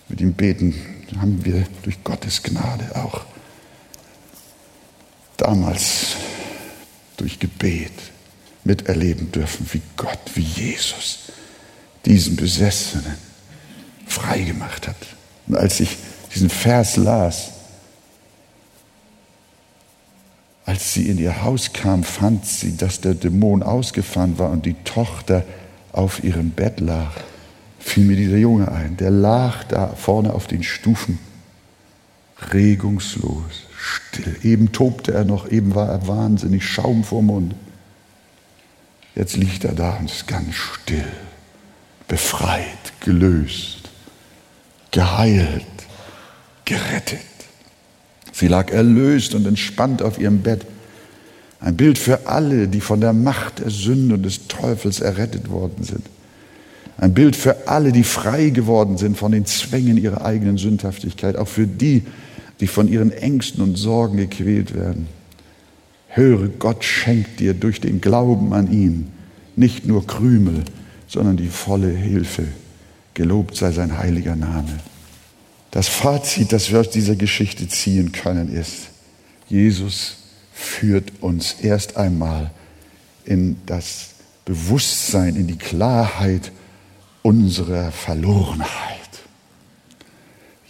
mit 0.08 0.20
ihm 0.20 0.32
beten. 0.32 0.74
Dann 1.10 1.22
haben 1.22 1.44
wir 1.44 1.64
durch 1.82 2.02
Gottes 2.04 2.42
Gnade 2.42 2.94
auch 2.94 3.24
damals 5.36 6.16
durch 7.16 7.38
Gebet 7.38 7.92
miterleben 8.64 9.30
dürfen, 9.30 9.66
wie 9.72 9.82
Gott, 9.96 10.18
wie 10.34 10.42
Jesus 10.42 11.18
diesen 12.04 12.36
Besessenen 12.36 13.14
frei 14.06 14.40
gemacht 14.42 14.88
hat. 14.88 14.96
Und 15.46 15.56
als 15.56 15.80
ich 15.80 15.96
diesen 16.34 16.50
Vers 16.50 16.96
las, 16.96 17.50
als 20.64 20.94
sie 20.94 21.08
in 21.08 21.18
ihr 21.18 21.42
Haus 21.42 21.72
kam, 21.72 22.04
fand 22.04 22.46
sie, 22.46 22.76
dass 22.76 23.00
der 23.00 23.14
Dämon 23.14 23.62
ausgefahren 23.62 24.38
war 24.38 24.50
und 24.50 24.66
die 24.66 24.76
Tochter 24.84 25.44
auf 25.92 26.24
ihrem 26.24 26.50
Bett 26.50 26.80
lag. 26.80 27.12
Fiel 27.78 28.04
mir 28.04 28.16
dieser 28.16 28.38
Junge 28.38 28.72
ein, 28.72 28.96
der 28.96 29.10
lag 29.10 29.64
da 29.64 29.88
vorne 29.88 30.32
auf 30.32 30.46
den 30.46 30.62
Stufen, 30.62 31.18
regungslos, 32.52 33.66
still. 33.76 34.36
Eben 34.42 34.72
tobte 34.72 35.12
er 35.12 35.24
noch, 35.24 35.50
eben 35.50 35.74
war 35.74 35.88
er 35.90 36.06
wahnsinnig, 36.06 36.66
Schaum 36.66 37.04
vor 37.04 37.22
Mund. 37.22 37.54
Jetzt 39.14 39.36
liegt 39.36 39.64
er 39.64 39.74
da 39.74 39.96
und 39.98 40.10
ist 40.10 40.26
ganz 40.26 40.54
still, 40.54 41.04
befreit, 42.08 42.64
gelöst 43.00 43.84
geheilt, 44.94 45.66
gerettet. 46.64 47.33
Sie 48.34 48.48
lag 48.48 48.72
erlöst 48.72 49.34
und 49.34 49.46
entspannt 49.46 50.02
auf 50.02 50.18
ihrem 50.18 50.40
Bett. 50.40 50.66
Ein 51.60 51.76
Bild 51.76 51.98
für 51.98 52.26
alle, 52.26 52.66
die 52.66 52.80
von 52.80 53.00
der 53.00 53.12
Macht 53.12 53.60
der 53.60 53.70
Sünde 53.70 54.16
und 54.16 54.24
des 54.24 54.48
Teufels 54.48 55.00
errettet 55.00 55.50
worden 55.50 55.84
sind. 55.84 56.02
Ein 56.98 57.14
Bild 57.14 57.36
für 57.36 57.68
alle, 57.68 57.92
die 57.92 58.02
frei 58.02 58.50
geworden 58.50 58.98
sind 58.98 59.16
von 59.16 59.32
den 59.32 59.46
Zwängen 59.46 59.96
ihrer 59.96 60.24
eigenen 60.24 60.58
Sündhaftigkeit. 60.58 61.36
Auch 61.36 61.48
für 61.48 61.66
die, 61.66 62.02
die 62.60 62.66
von 62.66 62.88
ihren 62.88 63.12
Ängsten 63.12 63.62
und 63.62 63.76
Sorgen 63.76 64.16
gequält 64.16 64.74
werden. 64.74 65.06
Höre, 66.08 66.48
Gott 66.48 66.84
schenkt 66.84 67.40
dir 67.40 67.54
durch 67.54 67.80
den 67.80 68.00
Glauben 68.00 68.52
an 68.52 68.70
ihn 68.70 69.08
nicht 69.56 69.86
nur 69.86 70.06
Krümel, 70.06 70.64
sondern 71.06 71.36
die 71.36 71.48
volle 71.48 71.88
Hilfe. 71.88 72.44
Gelobt 73.14 73.56
sei 73.56 73.70
sein 73.70 73.96
heiliger 73.96 74.34
Name. 74.34 74.80
Das 75.74 75.88
Fazit, 75.88 76.52
das 76.52 76.70
wir 76.70 76.78
aus 76.78 76.88
dieser 76.88 77.16
Geschichte 77.16 77.66
ziehen 77.66 78.12
können, 78.12 78.54
ist, 78.54 78.90
Jesus 79.48 80.18
führt 80.52 81.10
uns 81.20 81.56
erst 81.62 81.96
einmal 81.96 82.52
in 83.24 83.56
das 83.66 84.10
Bewusstsein, 84.44 85.34
in 85.34 85.48
die 85.48 85.58
Klarheit 85.58 86.52
unserer 87.22 87.90
Verlorenheit. 87.90 88.68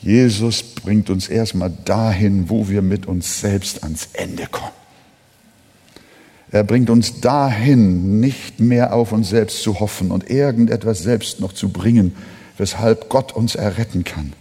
Jesus 0.00 0.62
bringt 0.62 1.10
uns 1.10 1.28
erstmal 1.28 1.70
dahin, 1.84 2.48
wo 2.48 2.70
wir 2.70 2.80
mit 2.80 3.04
uns 3.04 3.42
selbst 3.42 3.82
ans 3.82 4.08
Ende 4.14 4.46
kommen. 4.46 4.72
Er 6.50 6.64
bringt 6.64 6.88
uns 6.88 7.20
dahin, 7.20 8.20
nicht 8.20 8.58
mehr 8.58 8.94
auf 8.94 9.12
uns 9.12 9.28
selbst 9.28 9.62
zu 9.62 9.80
hoffen 9.80 10.10
und 10.10 10.30
irgendetwas 10.30 11.00
selbst 11.00 11.40
noch 11.40 11.52
zu 11.52 11.68
bringen, 11.68 12.16
weshalb 12.56 13.10
Gott 13.10 13.32
uns 13.32 13.54
erretten 13.54 14.04
kann. 14.04 14.32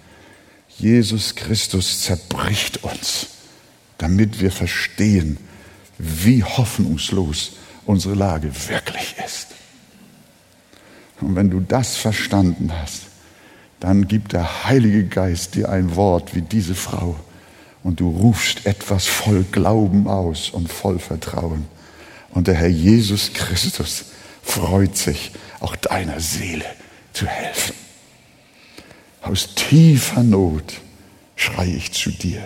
Jesus 0.77 1.35
Christus 1.35 2.01
zerbricht 2.01 2.83
uns, 2.83 3.27
damit 3.97 4.41
wir 4.41 4.51
verstehen, 4.51 5.37
wie 5.97 6.43
hoffnungslos 6.43 7.53
unsere 7.85 8.15
Lage 8.15 8.51
wirklich 8.67 9.15
ist. 9.25 9.47
Und 11.21 11.35
wenn 11.35 11.49
du 11.49 11.59
das 11.59 11.95
verstanden 11.95 12.71
hast, 12.73 13.03
dann 13.79 14.07
gibt 14.07 14.33
der 14.33 14.65
Heilige 14.65 15.05
Geist 15.05 15.55
dir 15.55 15.69
ein 15.69 15.95
Wort 15.95 16.35
wie 16.35 16.41
diese 16.41 16.75
Frau 16.75 17.15
und 17.83 17.99
du 17.99 18.09
rufst 18.09 18.65
etwas 18.65 19.05
voll 19.05 19.45
Glauben 19.51 20.07
aus 20.07 20.49
und 20.49 20.71
voll 20.71 20.99
Vertrauen. 20.99 21.65
Und 22.31 22.47
der 22.47 22.55
Herr 22.55 22.69
Jesus 22.69 23.33
Christus 23.33 24.05
freut 24.41 24.97
sich, 24.97 25.31
auch 25.59 25.75
deiner 25.75 26.19
Seele 26.19 26.65
zu 27.13 27.27
helfen. 27.27 27.82
Aus 29.23 29.55
tiefer 29.55 30.21
Not 30.21 30.81
schreie 31.35 31.75
ich 31.75 31.93
zu 31.93 32.11
dir. 32.11 32.43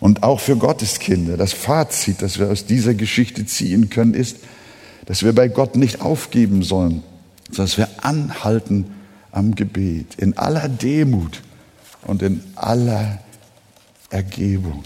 Und 0.00 0.24
auch 0.24 0.40
für 0.40 0.56
Gottes 0.56 0.98
Kinder, 0.98 1.36
das 1.36 1.52
Fazit, 1.52 2.22
das 2.22 2.38
wir 2.38 2.50
aus 2.50 2.66
dieser 2.66 2.94
Geschichte 2.94 3.46
ziehen 3.46 3.88
können, 3.88 4.14
ist, 4.14 4.38
dass 5.06 5.22
wir 5.22 5.32
bei 5.32 5.48
Gott 5.48 5.76
nicht 5.76 6.00
aufgeben 6.00 6.62
sollen, 6.62 7.02
sondern 7.46 7.66
dass 7.66 7.78
wir 7.78 7.88
anhalten 8.02 8.86
am 9.30 9.54
Gebet, 9.54 10.16
in 10.16 10.36
aller 10.36 10.68
Demut 10.68 11.42
und 12.06 12.22
in 12.22 12.42
aller 12.56 13.20
Ergebung. 14.10 14.84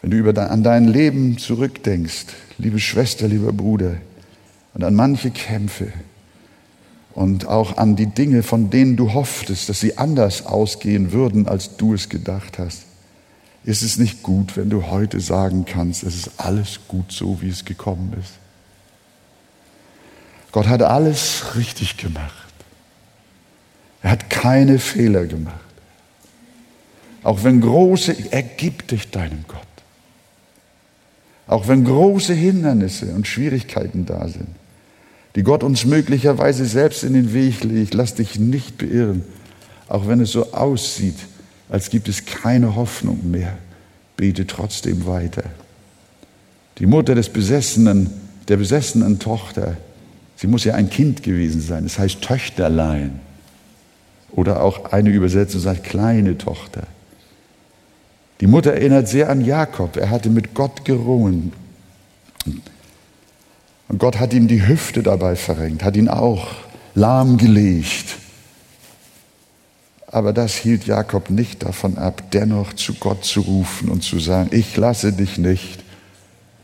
Wenn 0.00 0.12
du 0.12 0.16
über 0.16 0.50
an 0.50 0.62
dein 0.62 0.86
Leben 0.86 1.36
zurückdenkst, 1.36 2.26
liebe 2.58 2.78
Schwester, 2.78 3.28
lieber 3.28 3.52
Bruder, 3.52 3.96
und 4.74 4.84
an 4.84 4.94
manche 4.94 5.30
Kämpfe, 5.30 5.92
und 7.18 7.48
auch 7.48 7.78
an 7.78 7.96
die 7.96 8.06
Dinge, 8.06 8.44
von 8.44 8.70
denen 8.70 8.94
du 8.94 9.12
hofftest, 9.12 9.68
dass 9.68 9.80
sie 9.80 9.98
anders 9.98 10.46
ausgehen 10.46 11.10
würden, 11.10 11.48
als 11.48 11.76
du 11.76 11.92
es 11.92 12.08
gedacht 12.08 12.60
hast. 12.60 12.84
Ist 13.64 13.82
es 13.82 13.98
nicht 13.98 14.22
gut, 14.22 14.56
wenn 14.56 14.70
du 14.70 14.86
heute 14.86 15.18
sagen 15.18 15.64
kannst, 15.64 16.04
es 16.04 16.14
ist 16.14 16.30
alles 16.36 16.78
gut 16.86 17.10
so, 17.10 17.42
wie 17.42 17.48
es 17.48 17.64
gekommen 17.64 18.14
ist? 18.20 18.34
Gott 20.52 20.68
hat 20.68 20.80
alles 20.80 21.56
richtig 21.56 21.96
gemacht. 21.96 22.54
Er 24.00 24.12
hat 24.12 24.30
keine 24.30 24.78
Fehler 24.78 25.26
gemacht. 25.26 25.58
Auch 27.24 27.42
wenn 27.42 27.60
große, 27.60 28.30
ergib 28.30 28.86
dich 28.86 29.10
deinem 29.10 29.44
Gott. 29.48 29.58
Auch 31.48 31.66
wenn 31.66 31.82
große 31.84 32.32
Hindernisse 32.32 33.12
und 33.12 33.26
Schwierigkeiten 33.26 34.06
da 34.06 34.28
sind, 34.28 34.54
die 35.38 35.44
Gott 35.44 35.62
uns 35.62 35.84
möglicherweise 35.84 36.64
selbst 36.64 37.04
in 37.04 37.12
den 37.12 37.32
Weg 37.32 37.62
legt, 37.62 37.94
lass 37.94 38.16
dich 38.16 38.40
nicht 38.40 38.76
beirren. 38.76 39.22
Auch 39.86 40.08
wenn 40.08 40.20
es 40.20 40.32
so 40.32 40.52
aussieht, 40.52 41.14
als 41.68 41.90
gibt 41.90 42.08
es 42.08 42.24
keine 42.24 42.74
Hoffnung 42.74 43.30
mehr, 43.30 43.56
bete 44.16 44.48
trotzdem 44.48 45.06
weiter. 45.06 45.44
Die 46.78 46.86
Mutter 46.86 47.14
des 47.14 47.28
Besessenen, 47.28 48.10
der 48.48 48.56
besessenen 48.56 49.20
Tochter, 49.20 49.76
sie 50.34 50.48
muss 50.48 50.64
ja 50.64 50.74
ein 50.74 50.90
Kind 50.90 51.22
gewesen 51.22 51.60
sein, 51.60 51.84
das 51.84 52.00
heißt 52.00 52.20
Töchterlein. 52.20 53.20
Oder 54.32 54.60
auch 54.60 54.86
eine 54.86 55.10
Übersetzung 55.10 55.60
sagt 55.60 55.84
kleine 55.84 56.36
Tochter. 56.36 56.82
Die 58.40 58.48
Mutter 58.48 58.72
erinnert 58.72 59.06
sehr 59.06 59.30
an 59.30 59.44
Jakob. 59.44 59.96
Er 59.98 60.10
hatte 60.10 60.30
mit 60.30 60.54
Gott 60.54 60.84
gerungen. 60.84 61.52
Und 63.88 63.98
Gott 63.98 64.18
hat 64.18 64.34
ihm 64.34 64.48
die 64.48 64.66
Hüfte 64.66 65.02
dabei 65.02 65.34
verrenkt, 65.34 65.82
hat 65.82 65.96
ihn 65.96 66.08
auch 66.08 66.48
lahmgelegt. 66.94 68.16
Aber 70.06 70.32
das 70.32 70.54
hielt 70.54 70.86
Jakob 70.86 71.30
nicht 71.30 71.62
davon 71.62 71.98
ab, 71.98 72.30
dennoch 72.32 72.72
zu 72.74 72.94
Gott 72.94 73.24
zu 73.24 73.40
rufen 73.40 73.90
und 73.90 74.02
zu 74.02 74.18
sagen, 74.18 74.50
ich 74.52 74.76
lasse 74.76 75.12
dich 75.12 75.38
nicht, 75.38 75.80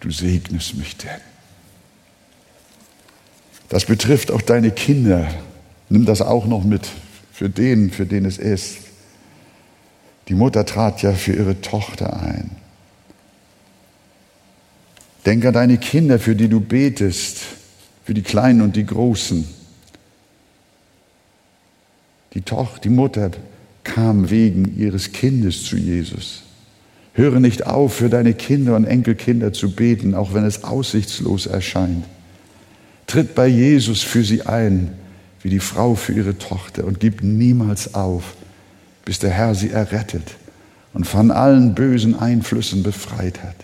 du 0.00 0.10
segnest 0.10 0.76
mich 0.76 0.96
denn. 0.96 1.20
Das 3.68 3.86
betrifft 3.86 4.30
auch 4.30 4.42
deine 4.42 4.70
Kinder. 4.70 5.28
Nimm 5.88 6.04
das 6.04 6.22
auch 6.22 6.46
noch 6.46 6.64
mit 6.64 6.88
für 7.32 7.50
den, 7.50 7.90
für 7.90 8.06
den 8.06 8.24
es 8.24 8.38
ist. 8.38 8.78
Die 10.28 10.34
Mutter 10.34 10.64
trat 10.64 11.02
ja 11.02 11.12
für 11.12 11.32
ihre 11.32 11.60
Tochter 11.60 12.20
ein. 12.22 12.50
Denk 15.26 15.44
an 15.46 15.54
deine 15.54 15.78
Kinder, 15.78 16.18
für 16.18 16.34
die 16.34 16.48
du 16.48 16.60
betest, 16.60 17.38
für 18.04 18.14
die 18.14 18.22
Kleinen 18.22 18.60
und 18.60 18.76
die 18.76 18.84
Großen. 18.84 19.46
Die 22.34 22.42
Tochter, 22.42 22.80
die 22.80 22.90
Mutter 22.90 23.30
kam 23.84 24.30
wegen 24.30 24.76
ihres 24.76 25.12
Kindes 25.12 25.64
zu 25.64 25.76
Jesus. 25.76 26.42
Höre 27.14 27.38
nicht 27.38 27.66
auf, 27.66 27.94
für 27.94 28.08
deine 28.08 28.34
Kinder 28.34 28.74
und 28.74 28.84
Enkelkinder 28.84 29.52
zu 29.52 29.70
beten, 29.70 30.14
auch 30.14 30.34
wenn 30.34 30.44
es 30.44 30.64
aussichtslos 30.64 31.46
erscheint. 31.46 32.04
Tritt 33.06 33.34
bei 33.34 33.46
Jesus 33.46 34.02
für 34.02 34.24
sie 34.24 34.42
ein, 34.42 34.92
wie 35.42 35.50
die 35.50 35.60
Frau 35.60 35.94
für 35.94 36.12
ihre 36.12 36.36
Tochter, 36.38 36.84
und 36.84 37.00
gib 37.00 37.22
niemals 37.22 37.94
auf, 37.94 38.34
bis 39.04 39.20
der 39.20 39.30
Herr 39.30 39.54
sie 39.54 39.70
errettet 39.70 40.36
und 40.92 41.06
von 41.06 41.30
allen 41.30 41.74
bösen 41.74 42.18
Einflüssen 42.18 42.82
befreit 42.82 43.42
hat, 43.42 43.56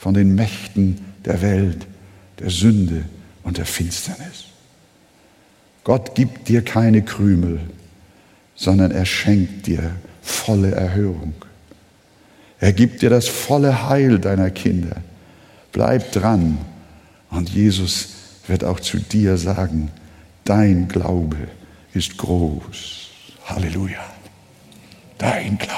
von 0.00 0.14
den 0.14 0.34
Mächten 0.34 0.98
der 1.26 1.42
Welt, 1.42 1.86
der 2.38 2.48
Sünde 2.48 3.04
und 3.42 3.58
der 3.58 3.66
Finsternis. 3.66 4.46
Gott 5.84 6.14
gibt 6.14 6.48
dir 6.48 6.64
keine 6.64 7.02
Krümel, 7.02 7.60
sondern 8.54 8.92
er 8.92 9.04
schenkt 9.04 9.66
dir 9.66 9.92
volle 10.22 10.70
Erhörung. 10.70 11.34
Er 12.60 12.72
gibt 12.72 13.02
dir 13.02 13.10
das 13.10 13.28
volle 13.28 13.90
Heil 13.90 14.18
deiner 14.18 14.50
Kinder. 14.50 15.02
Bleib 15.70 16.12
dran 16.12 16.56
und 17.28 17.50
Jesus 17.50 18.08
wird 18.46 18.64
auch 18.64 18.80
zu 18.80 18.96
dir 18.96 19.36
sagen, 19.36 19.90
dein 20.46 20.88
Glaube 20.88 21.36
ist 21.92 22.16
groß. 22.16 23.10
Halleluja. 23.44 24.00
Dein 25.18 25.58
Glaube 25.58 25.76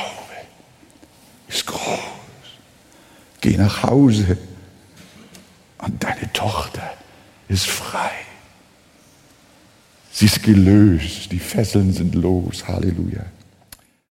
ist 1.49 1.67
groß. 1.67 2.12
Geh 3.43 3.57
nach 3.57 3.83
Hause 3.83 4.39
und 5.79 6.03
deine 6.03 6.33
Tochter 6.33 6.95
ist 7.49 7.67
frei. 7.67 8.13
Sie 10.13 10.27
ist 10.27 10.45
gelöst, 10.45 11.33
die 11.33 11.41
Fesseln 11.41 11.93
sind 11.93 12.15
los. 12.15 12.69
Halleluja. 12.69 13.25